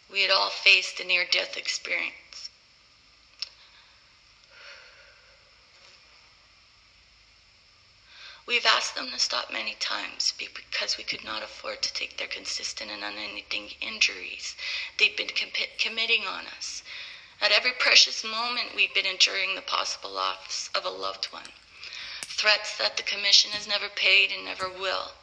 [0.07, 2.49] we had all faced a near death experience.
[8.45, 12.27] We've asked them to stop many times because we could not afford to take their
[12.27, 14.55] consistent and unending injuries
[14.97, 16.81] they've been com- committing on us.
[17.41, 21.53] At every precious moment, we've been enduring the possible loss of a loved one.
[22.25, 25.13] Threats that the Commission has never paid and never will.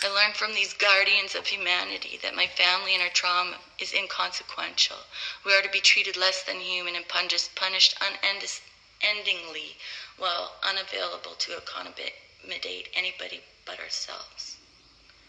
[0.00, 5.06] I learned from these guardians of humanity that my family and our trauma is inconsequential.
[5.42, 9.76] We are to be treated less than human and punished, punished unendingly
[10.16, 14.56] while unavailable to accommodate anybody but ourselves.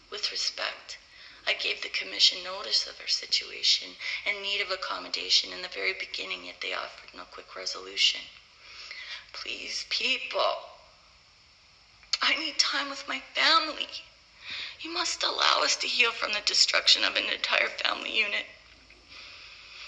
[0.10, 0.98] With respect,
[1.48, 5.94] I gave the commission notice of our situation and need of accommodation in the very
[5.94, 8.22] beginning, yet they offered no quick resolution.
[9.32, 10.58] Please, people,
[12.22, 13.88] I need time with my family.
[14.80, 18.46] You must allow us to heal from the destruction of an entire family unit.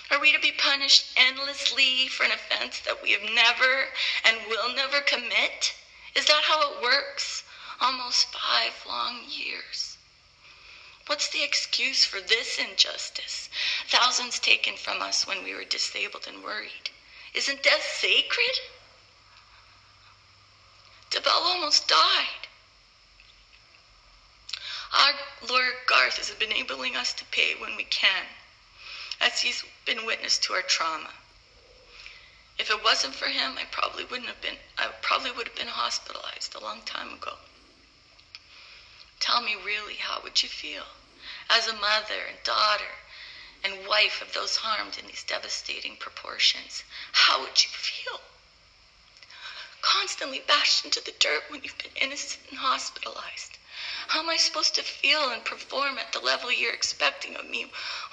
[0.10, 3.90] Are we to be punished endlessly for an offense that we have never
[4.24, 5.74] and will never commit?
[6.16, 7.44] Is that how it works?
[7.82, 9.97] Almost five long years.
[11.08, 13.50] What's the excuse for this injustice?
[13.88, 16.90] Thousands taken from us when we were disabled and worried.
[17.34, 18.60] Isn't death sacred?
[21.10, 22.48] Devel almost died.
[24.94, 25.14] Our
[25.50, 28.26] Lord Garth has been enabling us to pay when we can,
[29.22, 31.14] as he's been witness to our trauma.
[32.58, 35.68] If it wasn't for him, I probably wouldn't have been, I probably would have been
[35.68, 37.38] hospitalized a long time ago.
[39.20, 40.86] Tell me really, how would you feel?
[41.50, 42.96] As a mother and daughter
[43.64, 48.22] and wife of those harmed in these devastating proportions, how would you feel?
[49.82, 53.58] Constantly bashed into the dirt when you've been innocent and hospitalized.
[54.08, 57.66] How am I supposed to feel and perform at the level you're expecting of me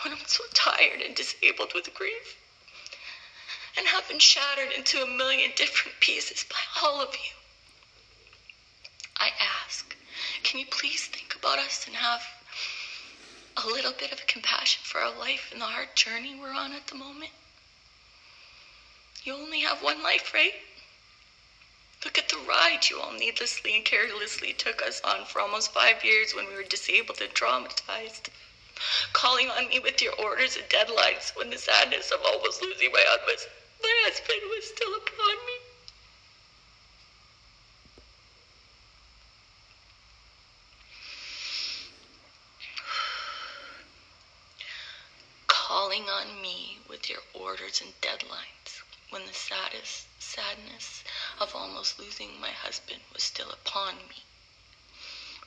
[0.02, 2.36] when I'm so tired and disabled with grief?
[3.76, 7.32] And have been shattered into a million different pieces by all of you.
[9.16, 9.93] I ask,
[10.44, 12.22] can you please think about us and have
[13.56, 16.86] a little bit of compassion for our life and the hard journey we're on at
[16.86, 17.30] the moment?
[19.24, 20.54] You only have one life, right?
[22.04, 26.04] Look at the ride you all needlessly and carelessly took us on for almost five
[26.04, 28.28] years when we were disabled and traumatized.
[29.14, 33.02] Calling on me with your orders and deadlines when the sadness of almost losing my
[33.06, 33.46] husband,
[34.64, 35.53] was still upon me.
[45.94, 51.04] Calling on me with your orders and deadlines when the saddest sadness
[51.38, 54.24] of almost losing my husband was still upon me,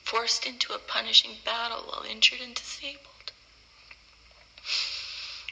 [0.02, 3.30] forced into a punishing battle while injured and disabled.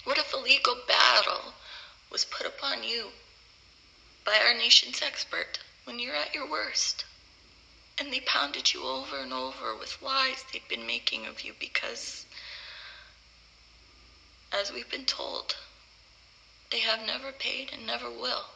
[0.05, 1.53] What if a legal battle
[2.09, 3.13] was put upon you
[4.25, 7.05] by our nation's expert when you're at your worst?
[7.99, 12.26] And they pounded you over and over with lies they'd been making of you because,
[14.57, 15.55] as we've been told,
[16.71, 18.47] they have never paid and never will.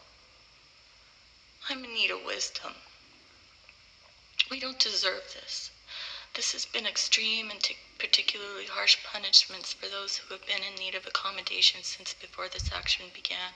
[1.68, 2.74] I'm in need of wisdom.
[4.51, 5.70] We don't deserve this.
[6.32, 7.62] This has been extreme and
[7.98, 12.72] particularly harsh punishments for those who have been in need of accommodation since before this
[12.72, 13.53] action began.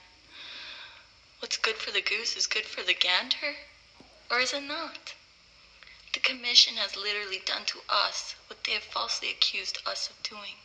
[1.39, 3.57] What's good for the goose is good for the gander,
[4.29, 5.13] or is it not?
[6.13, 10.55] The Commission has literally done to us what they have falsely accused us of doing.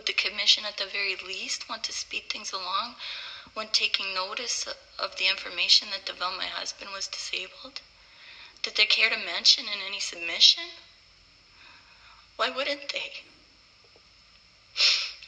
[0.00, 2.96] Would the Commission at the very least want to speed things along
[3.52, 4.66] when taking notice
[4.98, 7.82] of the information that Devel, my husband, was disabled?
[8.62, 10.70] Did they care to mention in any submission?
[12.36, 13.24] Why wouldn't they?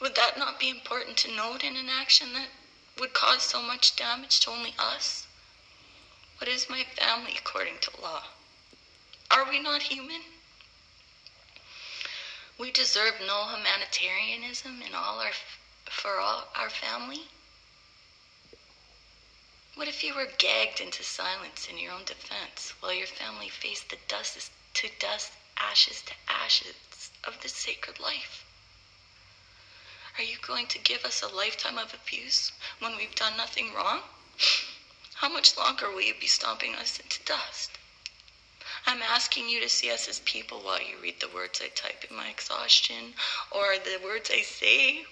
[0.00, 2.48] Would that not be important to note in an action that
[2.96, 5.26] would cause so much damage to only us?
[6.38, 8.22] What is my family according to law?
[9.30, 10.22] Are we not human?
[12.62, 15.32] We deserve no humanitarianism in all our
[15.90, 17.26] for all our family.
[19.74, 23.88] What if you were gagged into silence in your own defense while your family faced
[23.88, 28.44] the dust to dust, ashes to ashes of this sacred life?
[30.16, 34.02] Are you going to give us a lifetime of abuse when we've done nothing wrong?
[35.14, 37.72] How much longer will you be stomping us into dust?
[38.86, 42.04] I'm asking you to see us as people while you read the words I type
[42.08, 43.14] in my exhaustion
[43.50, 45.04] or the words I say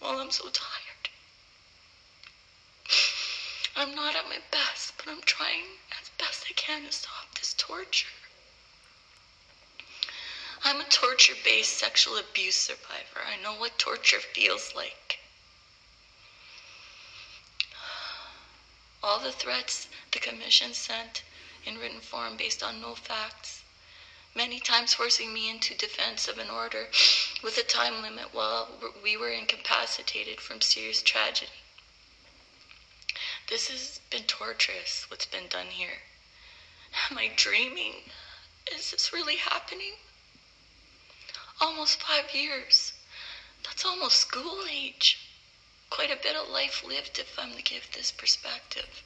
[0.00, 1.08] while I'm so tired.
[3.76, 5.64] I'm not at my best, but I'm trying
[6.00, 8.08] as best I can to stop this torture.
[10.64, 13.22] I'm a torture based sexual abuse survivor.
[13.24, 15.20] I know what torture feels like.
[19.02, 21.22] All the threats the commission sent
[21.66, 23.62] in written form based on no facts,
[24.34, 26.88] many times forcing me into defense of an order
[27.42, 28.68] with a time limit while
[29.02, 31.50] we were incapacitated from serious tragedy.
[33.48, 36.02] This has been torturous, what's been done here.
[37.10, 38.10] Am I dreaming?
[38.72, 39.94] Is this really happening?
[41.60, 42.92] Almost five years.
[43.64, 45.18] That's almost school age.
[45.90, 49.02] Quite a bit of life lived if I'm to give this perspective.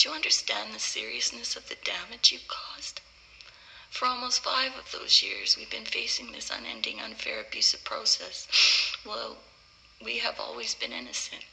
[0.00, 3.02] Do you understand the seriousness of the damage you've caused?
[3.90, 8.48] For almost five of those years, we've been facing this unending, unfair, abusive process.
[9.04, 9.36] Well,
[10.02, 11.44] we have always been innocent.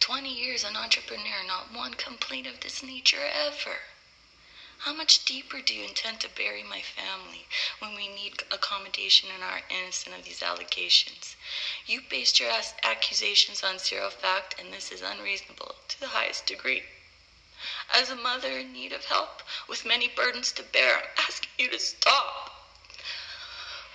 [0.00, 3.80] 20 years an entrepreneur, not one complaint of this nature ever.
[4.84, 7.46] How much deeper do you intend to bury my family
[7.80, 11.36] when we need accommodation and are innocent of these allegations?
[11.84, 12.50] You based your
[12.82, 16.84] accusations on zero fact, and this is unreasonable to the highest degree.
[17.92, 21.68] As a mother in need of help with many burdens to bear, I'm asking you
[21.68, 22.50] to stop.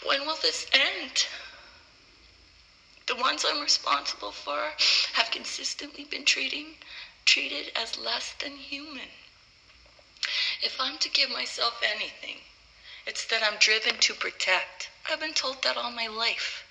[0.03, 1.25] When will this end?
[3.07, 4.73] The ones I'm responsible for
[5.13, 6.75] have consistently been treating,
[7.25, 9.09] treated as less than human.
[10.61, 12.41] If I'm to give myself anything,
[13.05, 14.89] it's that I'm driven to protect.
[15.09, 16.63] I've been told that all my life.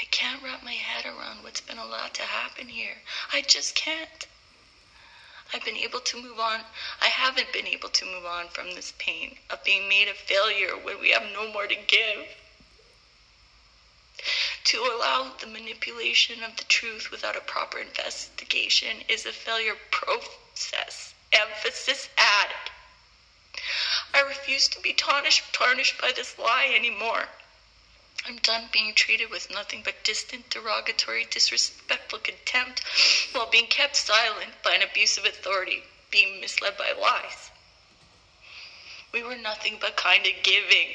[0.00, 3.02] I can't wrap my head around what's been allowed to happen here.
[3.32, 4.26] I just can't.
[5.52, 6.60] I've been able to move on.
[7.00, 10.76] I haven't been able to move on from this pain of being made a failure
[10.76, 12.28] when we have no more to give.
[14.64, 21.14] To allow the manipulation of the truth without a proper investigation is a failure process.
[21.32, 22.70] Emphasis added.
[24.14, 27.28] I refuse to be tarnished, tarnished by this lie anymore.
[28.24, 32.80] I'm done being treated with nothing but distant, derogatory, disrespectful contempt
[33.32, 37.50] while being kept silent by an abusive authority, being misled by lies.
[39.12, 40.94] We were nothing but kind of giving.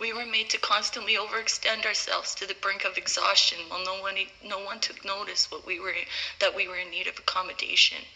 [0.00, 4.26] We were made to constantly overextend ourselves to the brink of exhaustion while no one
[4.42, 5.94] no one took notice what we were
[6.40, 8.06] that we were in need of accommodation.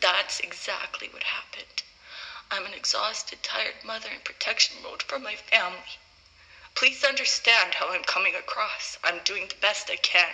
[0.00, 1.82] That's exactly what happened.
[2.50, 5.98] I'm an exhausted, tired mother in protection mode for my family.
[6.74, 8.98] Please understand how I'm coming across.
[9.02, 10.32] I'm doing the best I can.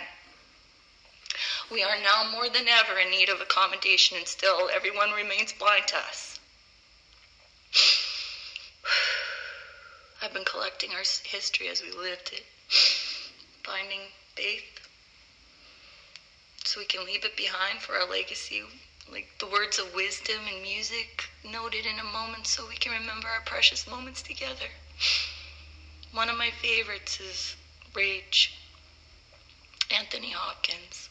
[1.71, 5.87] We are now more than ever in need of accommodation, and still everyone remains blind
[5.87, 6.39] to us.
[10.21, 12.45] I've been collecting our history as we lived it,
[13.63, 14.01] finding
[14.35, 14.87] faith
[16.63, 18.63] so we can leave it behind for our legacy
[19.11, 23.27] like the words of wisdom and music noted in a moment so we can remember
[23.27, 24.69] our precious moments together.
[26.11, 27.55] One of my favorites is
[27.93, 28.53] Rage,
[29.91, 31.09] Anthony Hopkins,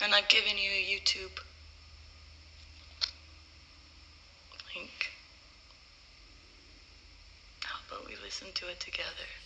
[0.00, 1.38] and I've given you a YouTube
[4.74, 5.10] link.
[7.64, 9.41] How about we listen to it together?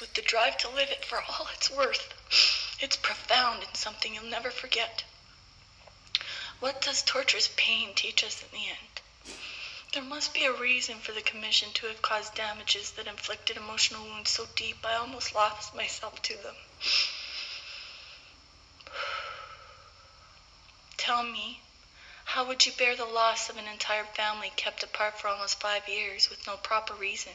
[0.00, 2.12] With the drive to live it for all it's worth.
[2.80, 5.04] It's profound and something you'll never forget.
[6.60, 9.00] What does torturous pain teach us in the end?
[9.92, 14.04] There must be a reason for the commission to have caused damages that inflicted emotional
[14.04, 16.56] wounds so deep I almost lost myself to them.
[20.96, 21.60] Tell me,
[22.24, 25.88] how would you bear the loss of an entire family kept apart for almost five
[25.88, 27.32] years with no proper reason?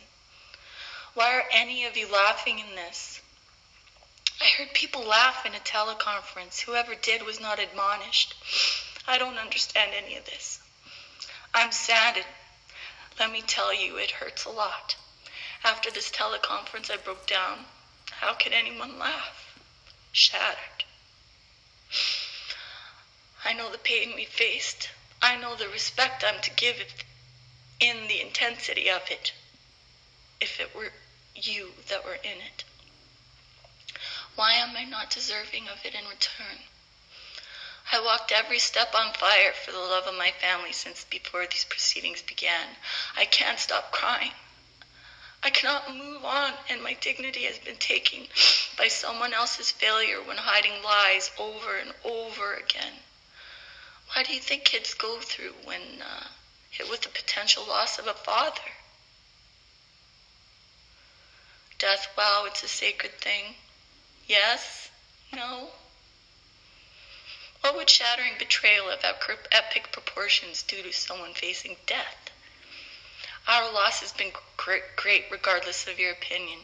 [1.14, 3.22] Why are any of you laughing in this?
[4.42, 6.62] I heard people laugh in a teleconference.
[6.62, 8.34] Whoever did was not admonished.
[9.08, 10.60] I don't understand any of this.
[11.54, 12.26] I'm saddened.
[13.20, 14.96] Let me tell you, it hurts a lot.
[15.64, 17.66] After this teleconference, I broke down.
[18.10, 19.60] How could anyone laugh?
[20.14, 20.86] Shattered.
[23.44, 24.90] I know the pain we faced.
[25.22, 27.04] I know the respect I'm to give it
[27.80, 29.34] in the intensity of it,
[30.40, 30.92] if it were
[31.36, 32.64] you that were in it.
[34.36, 36.64] Why am I not deserving of it in return?
[37.92, 41.66] I walked every step on fire for the love of my family since before these
[41.66, 42.78] proceedings began.
[43.18, 44.32] I can't stop crying.
[45.44, 48.28] I cannot move on, and my dignity has been taken
[48.78, 52.94] by someone else's failure when hiding lies over and over again.
[54.14, 56.28] Why do you think kids go through when uh,
[56.70, 58.72] hit with the potential loss of a father?
[61.82, 63.56] Death, wow, it's a sacred thing.
[64.28, 64.92] Yes?
[65.34, 65.72] No?
[67.62, 72.30] What would shattering betrayal of epic proportions do to someone facing death?
[73.48, 76.60] Our loss has been great regardless of your opinion.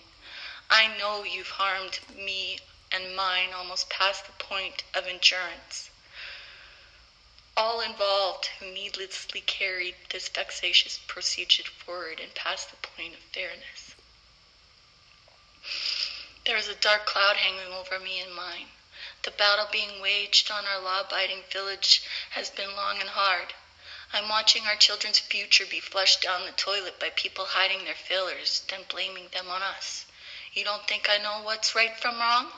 [0.70, 2.59] I know you've harmed me
[2.91, 5.89] and mine almost past the point of endurance
[7.57, 13.87] all involved who needlessly carried this vexatious procedure forward and past the point of fairness.
[16.48, 18.72] There is a dark cloud hanging over me and mine.
[19.24, 23.54] The battle being waged on our law abiding village has been long and hard.
[24.14, 28.62] I'm watching our children's future be flushed down the toilet by people hiding their failures,
[28.70, 30.06] then blaming them on us.
[30.54, 32.54] You don't think I know what's right from wrong?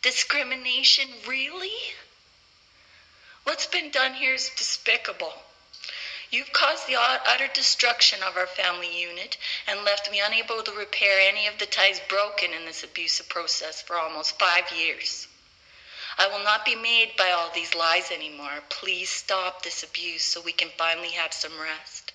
[0.00, 1.76] Discrimination, really?
[3.44, 5.34] What's been done here is despicable.
[6.30, 11.20] You've caused the utter destruction of our family unit and left me unable to repair
[11.20, 15.28] any of the ties broken in this abusive process for almost five years.
[16.18, 18.62] I will not be made by all these lies anymore.
[18.68, 22.12] Please stop this abuse so we can finally have some rest.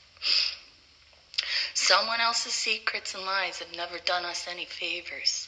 [1.74, 5.48] Someone else's secrets and lies have never done us any favors.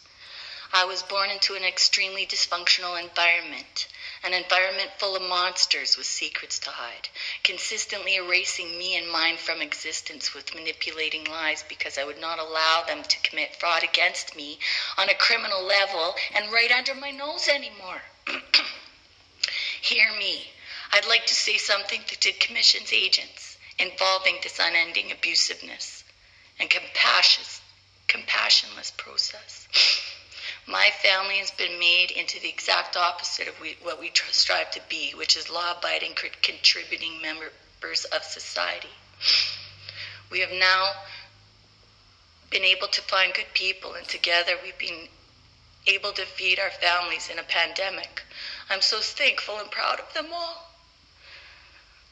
[0.72, 3.88] I was born into an extremely dysfunctional environment,
[4.24, 7.10] an environment full of monsters with secrets to hide,
[7.44, 12.84] consistently erasing me and mine from existence with manipulating lies because I would not allow
[12.88, 14.60] them to commit fraud against me
[14.98, 18.02] on a criminal level and right under my nose anymore.
[19.82, 20.48] Hear me.
[20.94, 26.04] I'd like to say something to the Commission's agents involving this unending abusiveness
[26.60, 29.68] and compassionless process.
[30.66, 34.82] My family has been made into the exact opposite of we, what we strive to
[34.88, 38.90] be, which is law abiding, contributing members of society.
[40.30, 40.94] We have now
[42.50, 45.10] been able to find good people, and together we've been
[45.86, 48.24] able to feed our families in a pandemic.
[48.70, 50.72] I'm so thankful and proud of them all.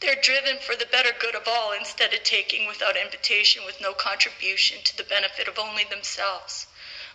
[0.02, 3.94] They're driven for the better good of all instead of taking without invitation with no
[3.94, 6.66] contribution to the benefit of only themselves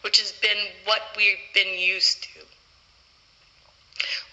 [0.02, 2.40] which has been what we've been used to.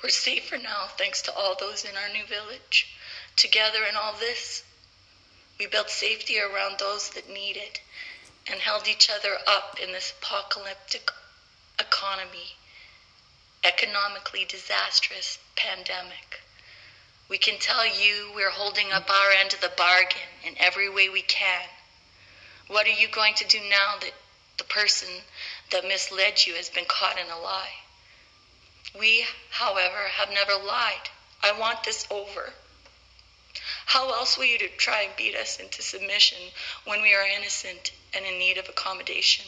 [0.04, 2.94] We're safer now thanks to all those in our new village.
[3.36, 4.64] Together in all this,
[5.58, 7.80] we built safety around those that need it
[8.48, 11.10] and held each other up in this apocalyptic
[11.80, 12.58] economy,
[13.64, 16.42] economically disastrous pandemic.
[17.30, 21.10] We can tell you we're holding up our end of the bargain in every way
[21.10, 21.64] we can.
[22.68, 24.14] What are you going to do now that
[24.58, 25.10] the person
[25.72, 27.74] that misled you has been caught in a lie.
[28.98, 31.10] We, however, have never lied.
[31.42, 32.54] I want this over.
[33.86, 36.52] How else will you try and beat us into submission
[36.86, 39.46] when we are innocent and in need of accommodation?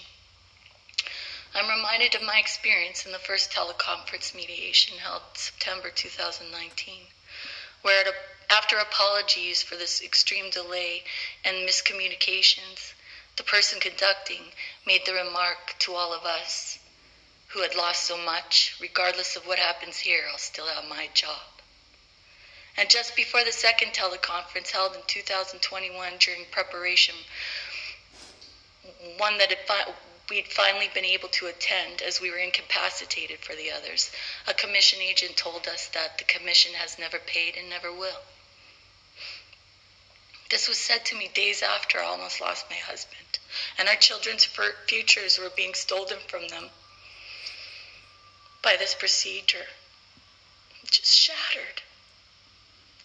[1.54, 7.08] I'm reminded of my experience in the first teleconference mediation held September 2019,
[7.82, 8.04] where
[8.50, 11.04] after apologies for this extreme delay
[11.46, 12.94] and miscommunications,
[13.38, 14.42] the person conducting
[14.86, 16.80] made the remark to all of us
[17.48, 21.42] who had lost so much, regardless of what happens here, I'll still have my job.
[22.78, 27.16] And just before the second teleconference held in 2021 during preparation,
[29.18, 29.94] one that fi-
[30.30, 34.12] we'd finally been able to attend as we were incapacitated for the others,
[34.48, 38.22] a commission agent told us that the commission has never paid and never will.
[40.50, 43.40] This was said to me days after I almost lost my husband,
[43.80, 44.48] and our children's
[44.88, 46.70] futures were being stolen from them
[48.62, 49.66] by this procedure.
[50.86, 51.82] Just shattered.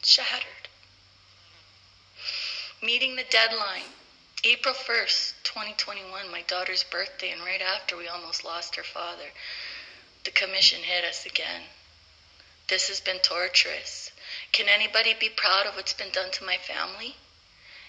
[0.03, 0.69] Shattered.
[2.83, 3.95] Meeting the deadline,
[4.45, 9.33] April 1st, 2021, my daughter's birthday, and right after we almost lost her father,
[10.25, 11.63] the commission hit us again.
[12.69, 14.13] This has been torturous.
[14.53, 17.17] Can anybody be proud of what's been done to my family?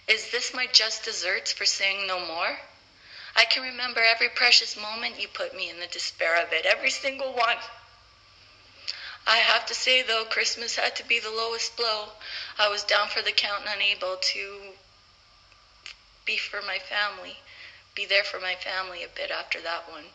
[0.08, 2.60] Is this my just deserts for saying no more?
[3.36, 6.90] I can remember every precious moment you put me in the despair of it, every
[6.90, 7.58] single one.
[9.26, 12.10] I have to say, though, Christmas had to be the lowest blow.
[12.58, 14.74] I was down for the count and unable to
[16.26, 17.38] be for my family,
[17.96, 20.06] be there for my family a bit after that one.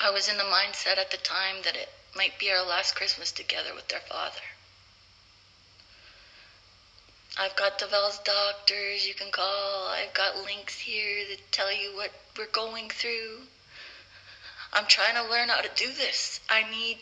[0.00, 3.32] I was in the mindset at the time that it might be our last Christmas
[3.32, 4.40] together with their father.
[7.40, 9.86] I've got Devel's doctors you can call.
[9.86, 13.42] I've got links here that tell you what we're going through.
[14.72, 16.40] I'm trying to learn how to do this.
[16.50, 16.98] I need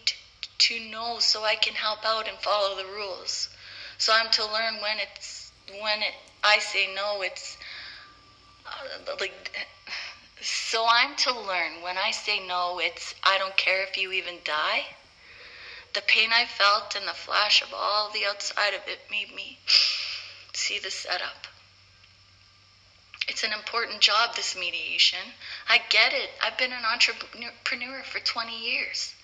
[0.58, 3.48] to know so I can help out and follow the rules.
[3.96, 6.12] So I'm to learn when it's when it
[6.44, 7.56] I say no, it's
[8.66, 9.32] uh, like
[10.42, 14.36] so I'm to learn when I say no, it's I don't care if you even
[14.44, 14.84] die.
[15.94, 19.58] The pain I felt and the flash of all the outside of it made me
[20.56, 21.46] see the setup.
[23.28, 25.34] It's an important job, this mediation.
[25.68, 26.30] I get it.
[26.42, 29.14] I've been an entrepreneur for 20 years.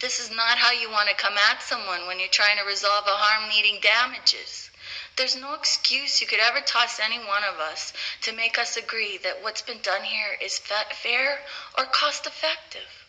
[0.00, 3.06] This is not how you want to come at someone when you're trying to resolve
[3.06, 4.70] a harm needing damages.
[5.16, 7.92] There's no excuse you could ever toss any one of us
[8.22, 11.40] to make us agree that what's been done here is fair
[11.78, 13.06] or cost effective.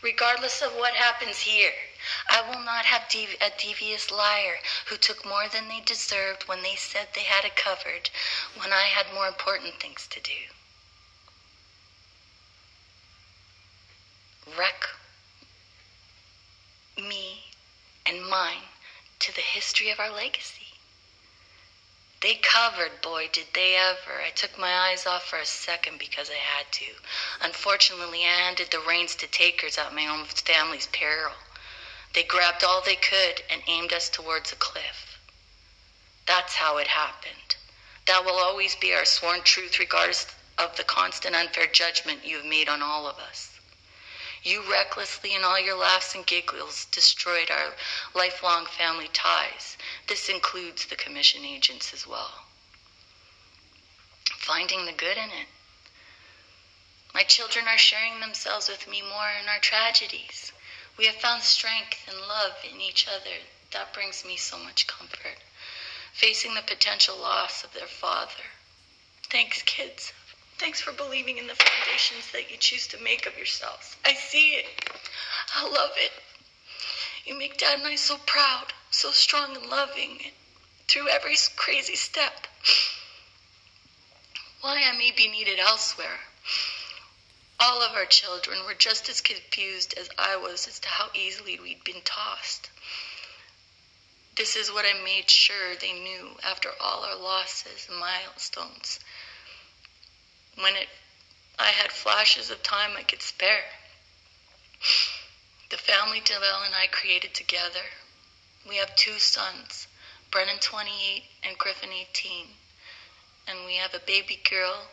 [0.00, 1.72] Regardless of what happens here,
[2.30, 6.74] I will not have a devious liar who took more than they deserved when they
[6.74, 8.08] said they had it covered
[8.54, 10.46] when I had more important things to do.
[14.46, 14.88] Wreck
[16.96, 17.52] me
[18.06, 18.70] and mine
[19.18, 20.78] to the history of our legacy.
[22.20, 24.22] They covered, boy, did they ever.
[24.22, 26.94] I took my eyes off for a second because I had to.
[27.42, 31.34] Unfortunately, I handed the reins to takers at my own family's peril.
[32.12, 35.18] They grabbed all they could and aimed us towards a cliff.
[36.26, 37.56] That's how it happened.
[38.06, 40.26] That will always be our sworn truth, regardless
[40.58, 43.50] of the constant unfair judgment you have made on all of us.
[44.42, 47.76] You recklessly, in all your laughs and giggles, destroyed our
[48.14, 49.76] lifelong family ties.
[50.06, 52.46] This includes the commission agents as well.
[54.38, 55.48] Finding the good in it.
[57.12, 60.52] My children are sharing themselves with me more in our tragedies.
[61.00, 63.36] We have found strength and love in each other.
[63.72, 65.38] That brings me so much comfort.
[66.12, 68.44] Facing the potential loss of their father.
[69.22, 70.12] Thanks, kids.
[70.58, 73.96] Thanks for believing in the foundations that you choose to make of yourselves.
[74.04, 74.66] I see it.
[75.54, 76.12] I love it.
[77.24, 80.32] You make Dad and I so proud, so strong and loving
[80.86, 82.46] through every crazy step.
[84.60, 86.20] Why I may be needed elsewhere.
[87.62, 91.60] All of our children were just as confused as I was as to how easily
[91.60, 92.70] we'd been tossed.
[94.34, 98.98] This is what I made sure they knew after all our losses and milestones
[100.54, 100.88] when it
[101.58, 103.64] I had flashes of time I could spare.
[105.68, 107.84] The family Devel and I created together.
[108.66, 109.86] We have two sons,
[110.30, 112.46] Brennan 28 and Griffin 18.
[113.46, 114.88] And we have a baby girl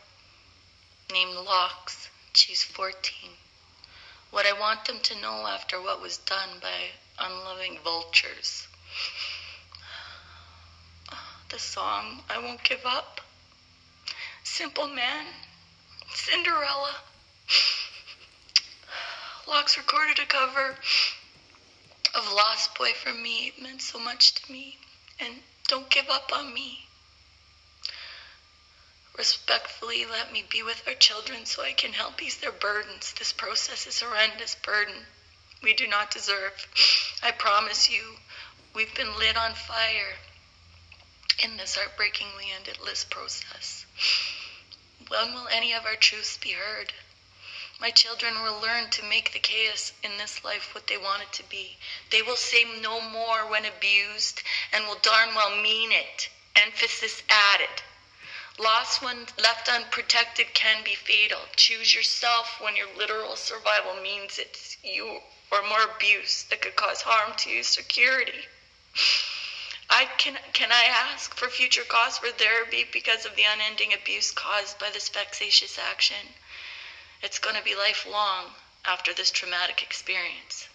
[1.10, 2.07] named Locks.
[2.32, 3.30] She's 14.
[4.30, 8.68] What I want them to know after what was done by unloving vultures.
[11.48, 13.22] The song, I Won't Give Up.
[14.44, 15.26] Simple man,
[16.12, 16.96] Cinderella.
[19.48, 20.76] Locks recorded a cover
[22.14, 23.48] of Lost Boy for me.
[23.48, 24.78] It meant so much to me.
[25.20, 26.87] And don't give up on me.
[29.18, 33.12] Respectfully, let me be with our children so I can help ease their burdens.
[33.18, 35.06] This process is a horrendous burden
[35.60, 36.68] we do not deserve.
[37.20, 38.18] I promise you,
[38.74, 40.14] we've been lit on fire
[41.42, 43.84] in this heartbreakingly endless process.
[45.08, 46.92] When will any of our truths be heard?
[47.80, 51.32] My children will learn to make the chaos in this life what they want it
[51.32, 51.76] to be.
[52.10, 54.42] They will say no more when abused
[54.72, 56.28] and will darn well mean it.
[56.54, 57.82] Emphasis added.
[58.58, 61.48] Loss when left unprotected can be fatal.
[61.54, 67.02] Choose yourself when your literal survival means it's you or more abuse that could cause
[67.02, 68.48] harm to your security.
[69.88, 74.32] I can can I ask for future costs for therapy because of the unending abuse
[74.32, 76.34] caused by this vexatious action?
[77.22, 80.68] It's going to be lifelong after this traumatic experience.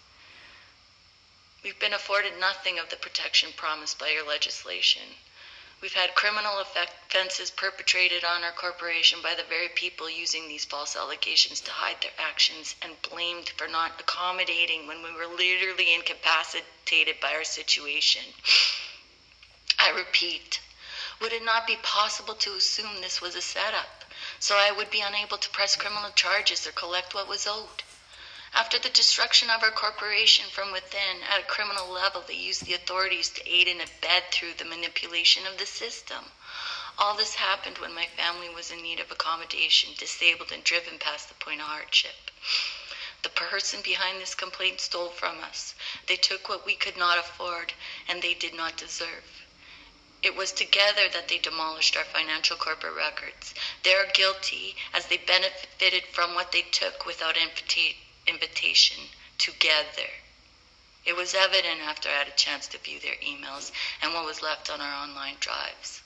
[1.62, 5.16] We've been afforded nothing of the protection promised by your legislation.
[5.84, 10.96] We've had criminal offenses perpetrated on our corporation by the very people using these false
[10.96, 17.20] allegations to hide their actions and blamed for not accommodating when we were literally incapacitated
[17.20, 18.22] by our situation.
[19.78, 20.58] I repeat,
[21.20, 24.06] would it not be possible to assume this was a setup
[24.40, 27.82] so I would be unable to press criminal charges or collect what was owed?
[28.56, 32.74] After the destruction of our corporation from within at a criminal level, they used the
[32.74, 36.30] authorities to aid and abet through the manipulation of the system.
[36.96, 41.26] All this happened when my family was in need of accommodation, disabled, and driven past
[41.26, 42.30] the point of hardship.
[43.22, 45.74] The person behind this complaint stole from us.
[46.06, 47.72] They took what we could not afford
[48.06, 49.24] and they did not deserve.
[50.22, 53.52] It was together that they demolished our financial corporate records.
[53.82, 57.96] They are guilty as they benefited from what they took without invita-
[58.26, 58.98] invitation
[59.38, 60.08] together.
[61.04, 63.70] It was evident after I had a chance to view their emails
[64.00, 66.00] and what was left on our online drives.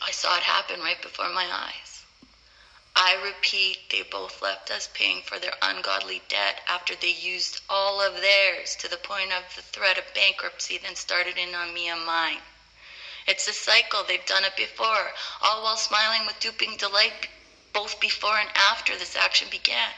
[0.00, 2.02] I saw it happen right before my eyes.
[2.96, 8.00] I repeat, they both left us paying for their ungodly debt after they used all
[8.00, 11.88] of theirs to the point of the threat of bankruptcy, then started in on me
[11.88, 12.42] and mine.
[13.26, 17.26] It's a cycle, they've done it before, all while smiling with duping delight
[17.74, 19.90] both before and after this action began.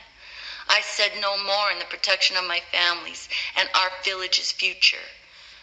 [0.68, 5.06] I said no more in the protection of my families and our village's future,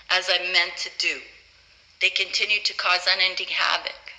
[0.09, 1.21] as I meant to do.
[1.99, 4.13] They continued to cause unending havoc.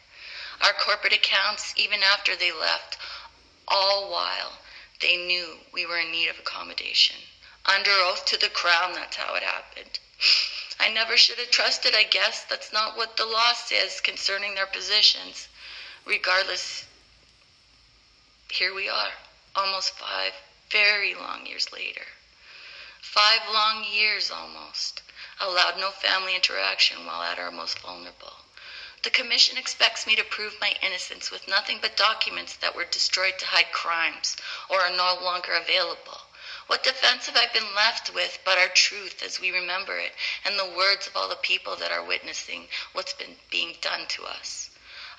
[0.60, 2.98] Our corporate accounts, even after they left,
[3.66, 4.58] all while
[5.00, 7.16] they knew we were in need of accommodation.
[7.64, 9.98] Under oath to the crown, that's how it happened.
[10.78, 12.44] I never should have trusted, I guess.
[12.44, 15.48] That's not what the law says concerning their positions.
[16.04, 16.84] Regardless,
[18.50, 19.12] here we are,
[19.54, 20.32] almost five
[20.70, 22.06] very long years later.
[23.00, 25.02] Five long years almost.
[25.38, 28.44] Allowed no family interaction while at our most vulnerable.
[29.02, 33.38] The commission expects me to prove my innocence with nothing but documents that were destroyed
[33.38, 34.36] to hide crimes
[34.68, 36.22] or are no longer available.
[36.66, 40.14] What defense have I been left with but our truth as we remember it
[40.44, 44.24] and the words of all the people that are witnessing what's been being done to
[44.24, 44.70] us?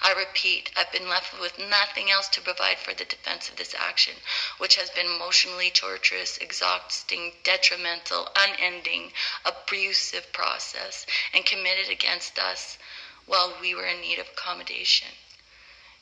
[0.02, 3.74] I repeat, I've been left with nothing else to provide for the defense of this
[3.74, 4.22] action,
[4.58, 9.14] which has been emotionally torturous, exhausting, detrimental, unending,
[9.46, 12.78] abusive process and committed against us
[13.26, 15.08] while we were in need of accommodation.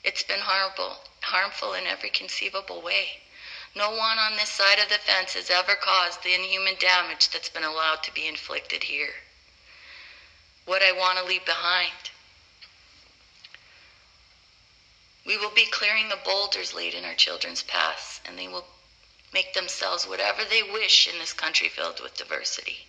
[0.04, 3.22] It's been horrible, harmful in every conceivable way.
[3.76, 7.50] No one on this side of the fence has ever caused the inhuman damage that's
[7.50, 9.16] been allowed to be inflicted here.
[10.66, 12.12] What I want to leave behind.
[15.26, 18.68] We will be clearing the boulders laid in our children's paths, and they will
[19.32, 22.88] make themselves whatever they wish in this country filled with diversity.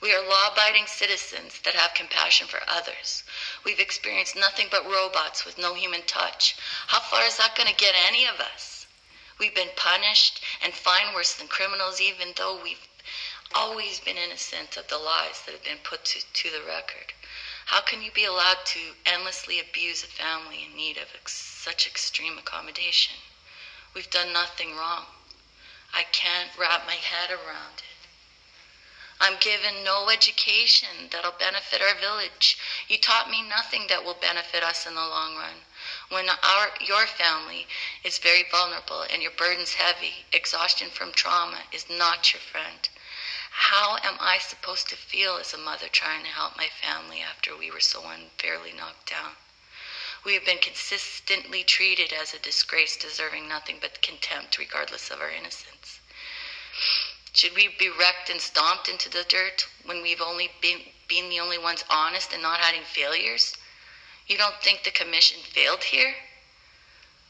[0.00, 3.22] We are law abiding citizens that have compassion for others.
[3.64, 6.54] We've experienced nothing but robots with no human touch.
[6.88, 8.86] How far is that going to get any of us?
[9.38, 12.86] We've been punished and fined worse than criminals, even though we've
[13.54, 17.12] always been innocent of the lies that have been put to, to the record.
[17.66, 21.86] How can you be allowed to endlessly abuse a family in need of ex- such
[21.86, 23.16] extreme accommodation?
[23.94, 25.06] We've done nothing wrong.
[25.92, 28.08] I can't wrap my head around it.
[29.20, 32.58] I'm given no education that'll benefit our village.
[32.88, 35.62] You taught me nothing that will benefit us in the long run.
[36.08, 37.68] When our your family
[38.02, 42.88] is very vulnerable and your burden's heavy, exhaustion from trauma is not your friend.
[43.54, 47.54] How am I supposed to feel as a mother trying to help my family after
[47.54, 49.36] we were so unfairly knocked down?
[50.24, 55.28] We have been consistently treated as a disgrace, deserving nothing but contempt, regardless of our
[55.28, 56.00] innocence.
[57.34, 61.40] Should we be wrecked and stomped into the dirt when we've only been, been the
[61.40, 63.54] only ones honest and not having failures?
[64.26, 66.16] You don't think the commission failed here?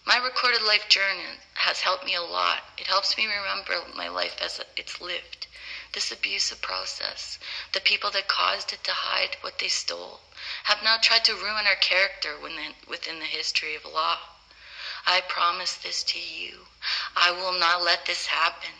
[0.04, 2.62] My recorded life journey has helped me a lot.
[2.78, 5.48] It helps me remember my life as it's lived.
[5.92, 7.38] This abusive process,
[7.72, 10.22] the people that caused it to hide what they stole,
[10.64, 14.18] have now tried to ruin our character within the history of law.
[15.04, 16.68] I promise this to you.
[17.14, 18.70] I will not let this happen.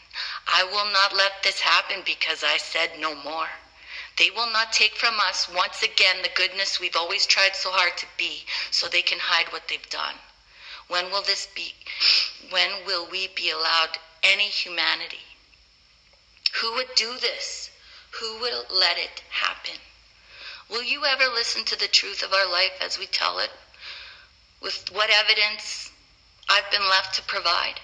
[0.46, 3.50] I will not let this happen because I said no more.
[4.16, 7.96] They will not take from us once again the goodness we've always tried so hard
[7.98, 10.14] to be so they can hide what they've done.
[10.88, 11.74] When will this be?
[12.50, 15.20] When will we be allowed any humanity?
[16.60, 17.70] Who would do this?
[18.20, 19.80] Who would let it happen?
[20.68, 23.50] Will you ever listen to the truth of our life as we tell it?
[24.60, 25.90] With what evidence
[26.48, 27.80] I've been left to provide?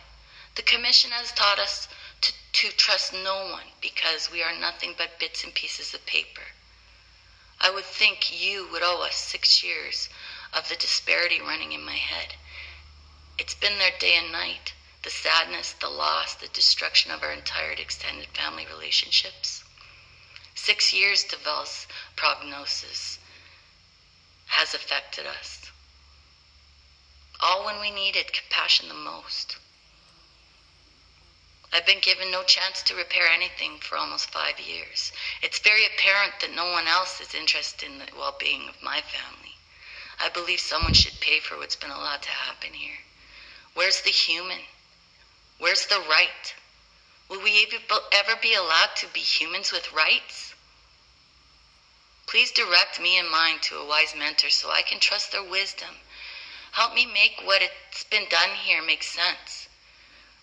[0.55, 1.89] The Commission has taught us
[2.21, 6.43] to, to trust no one because we are nothing but bits and pieces of paper.
[7.61, 10.09] I would think you would owe us six years
[10.53, 12.35] of the disparity running in my head.
[13.39, 17.73] It's been there day and night the sadness, the loss, the destruction of our entire
[17.73, 19.63] extended family relationships.
[20.55, 21.87] Six years Devel's
[22.17, 23.19] prognosis
[24.47, 25.71] has affected us.
[27.41, 29.57] All when we needed compassion the most.
[31.73, 35.13] I've been given no chance to repair anything for almost five years.
[35.43, 39.01] It's very apparent that no one else is interested in the well being of my
[39.03, 39.55] family.
[40.19, 42.99] I believe someone should pay for what's been allowed to happen here.
[43.75, 44.59] Where's the human?
[45.59, 46.55] Where's the right?
[47.29, 47.67] Will we
[48.13, 50.55] ever be allowed to be humans with rights?
[52.27, 55.97] Please direct me and mine to a wise mentor so I can trust their wisdom.
[56.73, 59.69] Help me make what it's been done here make sense.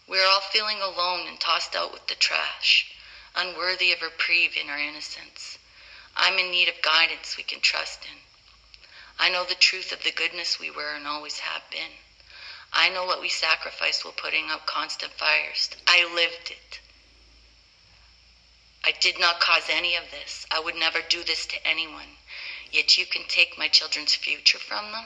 [0.07, 2.91] We're all feeling alone and tossed out with the trash,
[3.35, 5.57] unworthy of reprieve in our innocence.
[6.15, 8.17] I'm in need of guidance we can trust in.
[9.17, 11.91] I know the truth of the goodness we were and always have been.
[12.77, 15.69] I know what we sacrificed while putting up constant fires.
[15.87, 16.79] I lived it.
[18.83, 20.45] I did not cause any of this.
[20.51, 22.17] I would never do this to anyone.
[22.71, 25.05] Yet you can take my children's future from them?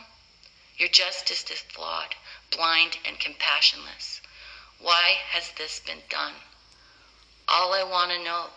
[0.77, 2.15] Your justice is flawed,
[2.49, 4.19] blind, and compassionless.
[4.79, 6.33] Why has this been done?
[7.47, 8.47] All I want to know,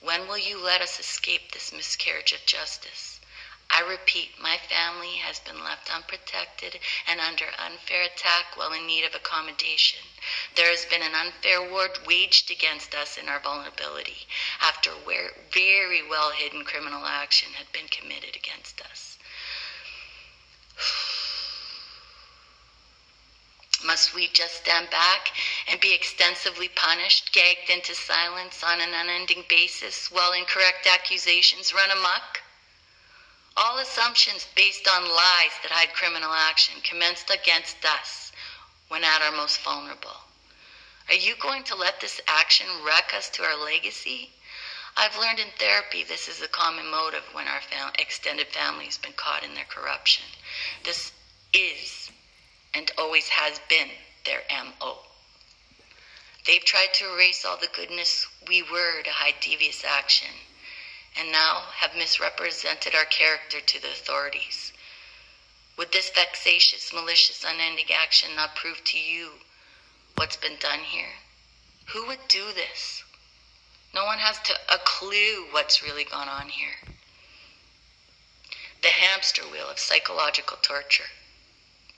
[0.00, 3.17] when will you let us escape this miscarriage of justice?
[3.70, 9.04] I repeat, my family has been left unprotected and under unfair attack while in need
[9.04, 10.00] of accommodation.
[10.54, 14.26] There has been an unfair war waged against us in our vulnerability
[14.60, 14.94] after
[15.52, 19.18] very well hidden criminal action had been committed against us.
[23.84, 25.30] Must we just stand back
[25.66, 31.90] and be extensively punished, gagged into silence on an unending basis while incorrect accusations run
[31.90, 32.40] amok?
[33.60, 38.30] All assumptions based on lies that hide criminal action commenced against us
[38.86, 40.14] when at our most vulnerable.
[41.08, 44.30] Are you going to let this action wreck us to our legacy?
[44.96, 48.98] I've learned in therapy this is a common motive when our fam- extended family has
[48.98, 50.26] been caught in their corruption.
[50.84, 51.10] This
[51.52, 52.12] is
[52.74, 53.90] and always has been
[54.24, 54.98] their MO.
[56.46, 60.30] They've tried to erase all the goodness we were to hide devious action
[61.18, 64.72] and now have misrepresented our character to the authorities.
[65.76, 69.30] Would this vexatious, malicious, unending action not prove to you
[70.14, 71.14] what's been done here?
[71.86, 73.02] Who would do this?
[73.94, 76.76] No one has to, a clue what's really gone on here.
[78.82, 81.10] The hamster wheel of psychological torture.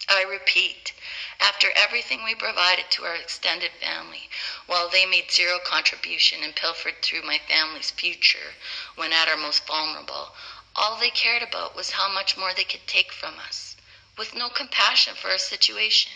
[0.08, 0.92] I repeat,
[1.40, 4.28] after everything we provided to our extended family,
[4.66, 8.54] while they made zero contribution and pilfered through my family's future
[8.94, 10.34] when at our most vulnerable,
[10.76, 13.74] all they cared about was how much more they could take from us,
[14.18, 16.12] with no compassion for our situation.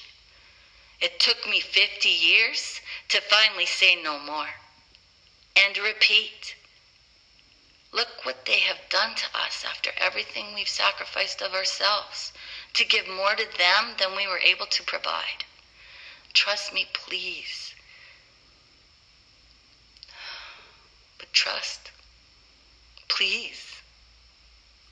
[1.01, 4.49] It took me 50 years to finally say no more
[5.57, 6.55] and repeat.
[7.93, 12.33] Look what they have done to us after everything we've sacrificed of ourselves
[12.75, 15.45] to give more to them than we were able to provide.
[16.33, 17.75] Trust me, please.
[21.19, 21.93] But trust.
[23.09, 23.75] Please.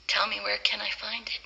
[0.06, 1.40] Tell me where can I find it?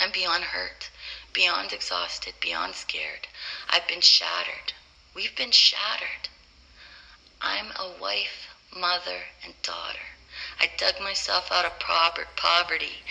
[0.00, 0.90] I'm beyond hurt,
[1.32, 3.26] beyond exhausted, beyond scared.
[3.68, 4.72] I've been shattered.
[5.14, 6.28] We've been shattered.
[7.40, 9.98] I'm a wife, mother, and daughter.
[10.60, 13.02] I dug myself out of poverty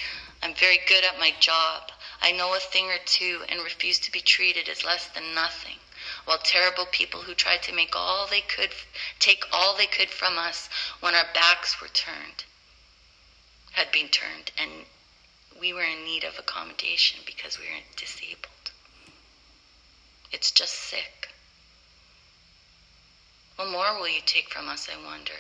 [0.42, 1.92] I'm very good at my job.
[2.22, 5.78] I know a thing or two and refuse to be treated as less than nothing.
[6.26, 8.72] While terrible people who tried to make all they could,
[9.20, 10.70] take all they could from us
[11.00, 12.46] when our backs were turned,
[13.74, 14.86] had been turned, and
[15.60, 18.72] we were in need of accommodation because we were disabled.
[20.32, 21.30] It's just sick.
[23.56, 25.34] What more will you take from us, I wonder?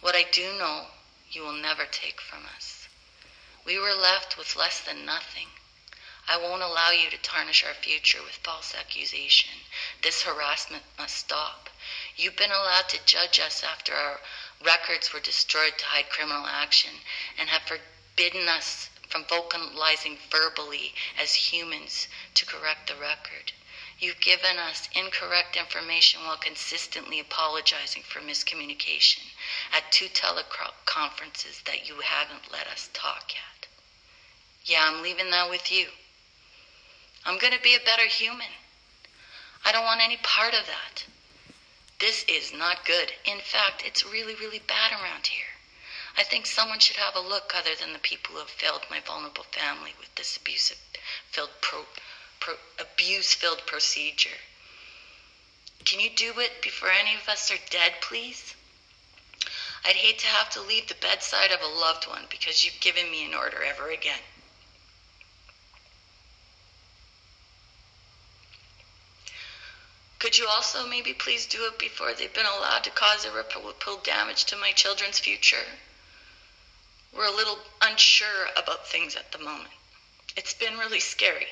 [0.00, 0.86] What I do know,
[1.30, 2.77] you will never take from us.
[3.68, 5.48] We were left with less than nothing.
[6.26, 9.60] I won't allow you to tarnish our future with false accusation.
[10.00, 11.68] This harassment must stop.
[12.16, 14.22] You've been allowed to judge us after our
[14.64, 17.02] records were destroyed to hide criminal action
[17.36, 23.52] and have forbidden us from vocalizing verbally as humans to correct the record.
[23.98, 29.24] You've given us incorrect information while consistently apologizing for miscommunication
[29.74, 33.57] at two teleconferences that you haven't let us talk yet.
[34.68, 35.86] Yeah, I'm leaving that with you.
[37.24, 38.52] I'm going to be a better human.
[39.64, 41.04] I don't want any part of that.
[41.98, 43.12] This is not good.
[43.24, 45.56] In fact, it's really, really bad around here.
[46.18, 49.00] I think someone should have a look other than the people who have failed my
[49.00, 50.78] vulnerable family with this abusive
[51.30, 51.86] filled pro,
[52.38, 54.38] pro, abuse filled procedure.
[55.86, 58.54] Can you do it before any of us are dead, please?
[59.84, 63.10] I'd hate to have to leave the bedside of a loved one because you've given
[63.10, 64.20] me an order ever again.
[70.18, 73.72] Could you also maybe please do it before they've been allowed to cause irreparable
[74.02, 75.78] damage to my children's future?
[77.12, 79.74] We're a little unsure about things at the moment.
[80.36, 81.48] It's been really scary.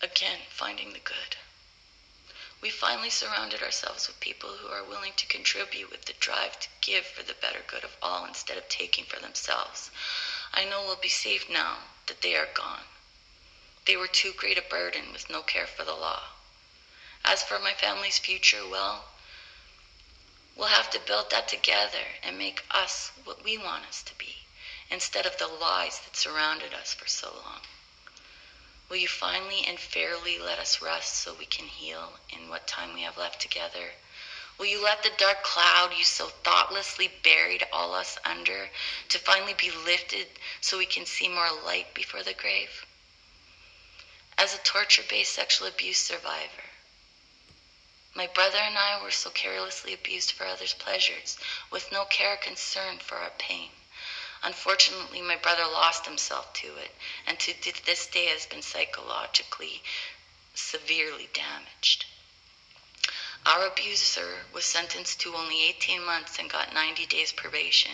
[0.00, 1.36] Again, finding the good.
[2.60, 6.68] We finally surrounded ourselves with people who are willing to contribute with the drive to
[6.80, 9.92] give for the better good of all instead of taking for themselves.
[10.52, 12.82] I know we'll be safe now that they are gone.
[13.84, 16.31] They were too great a burden with no care for the law.
[17.24, 19.04] As for my family's future, well,
[20.56, 24.38] we'll have to build that together and make us what we want us to be
[24.90, 27.60] instead of the lies that surrounded us for so long.
[28.88, 32.92] Will you finally and fairly let us rest so we can heal in what time
[32.92, 33.94] we have left together?
[34.58, 38.70] Will you let the dark cloud you so thoughtlessly buried all us under
[39.08, 40.26] to finally be lifted
[40.60, 42.84] so we can see more light before the grave?
[44.42, 46.71] as a torture based sexual abuse survivor.
[48.14, 51.38] My brother and I were so carelessly abused for others' pleasures,
[51.70, 53.70] with no care or concern for our pain.
[54.42, 56.90] Unfortunately, my brother lost himself to it,
[57.26, 59.82] and to this day has been psychologically
[60.54, 62.04] severely damaged.
[63.46, 67.92] Our abuser was sentenced to only 18 months and got 90 days probation.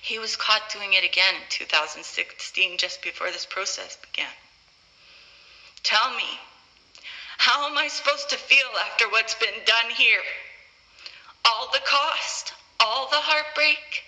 [0.00, 4.32] He was caught doing it again in 2016, just before this process began.
[5.82, 6.40] Tell me,
[7.38, 10.20] how am I supposed to feel after what's been done here?
[11.44, 14.02] All the cost, all the heartbreak.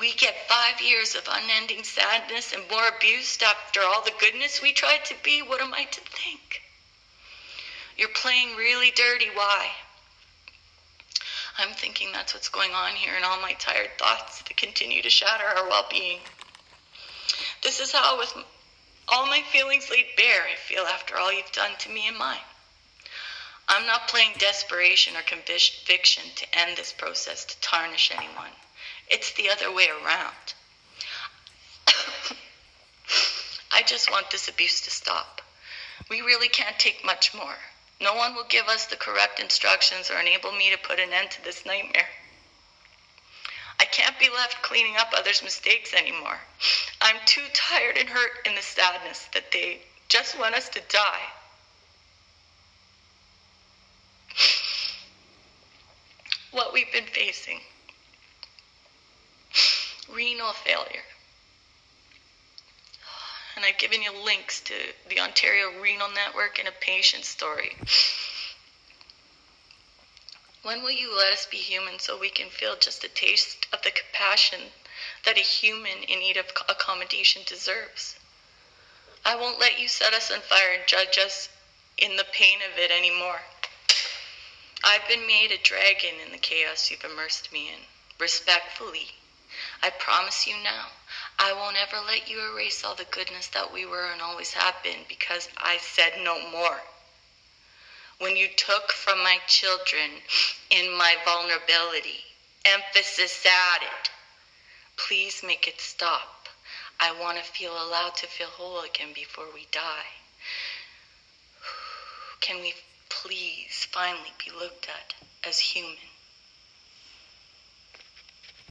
[0.00, 4.72] We get five years of unending sadness and more abuse after all the goodness we
[4.72, 5.42] tried to be.
[5.42, 6.62] What am I to think?
[7.98, 9.28] You're playing really dirty.
[9.32, 9.68] Why?
[11.58, 15.10] I'm thinking that's what's going on here in all my tired thoughts that continue to
[15.10, 16.20] shatter our well being.
[17.62, 18.34] This is how, with
[19.12, 22.40] all my feelings laid bare, I feel, after all you've done to me and mine.
[23.68, 28.50] I'm not playing desperation or conviction to end this process to tarnish anyone.
[29.08, 30.54] It's the other way around.
[33.70, 35.42] I just want this abuse to stop.
[36.08, 37.56] We really can't take much more.
[38.00, 41.30] No one will give us the correct instructions or enable me to put an end
[41.32, 42.08] to this nightmare.
[43.82, 46.38] I can't be left cleaning up others' mistakes anymore.
[47.00, 51.20] I'm too tired and hurt in the sadness that they just want us to die.
[56.52, 57.58] What we've been facing
[60.08, 61.02] renal failure.
[63.56, 64.74] And I've given you links to
[65.08, 67.72] the Ontario Renal Network and a patient story.
[70.62, 73.82] When will you let us be human so we can feel just a taste of
[73.82, 74.72] the compassion
[75.24, 78.14] that a human in need of accommodation deserves?
[79.24, 81.48] I won't let you set us on fire and judge us
[81.98, 83.42] in the pain of it anymore.
[84.84, 87.80] I've been made a dragon in the chaos you've immersed me in.
[88.18, 89.16] Respectfully,
[89.82, 90.92] I promise you now,
[91.40, 94.80] I won't ever let you erase all the goodness that we were and always have
[94.84, 96.82] been because I said no more
[98.22, 100.08] when you took from my children
[100.70, 102.20] in my vulnerability.
[102.64, 104.10] Emphasis added.
[104.96, 106.46] Please make it stop.
[107.00, 110.12] I want to feel allowed to feel whole again before we die.
[112.40, 112.74] Can we
[113.08, 116.11] please finally be looked at as human?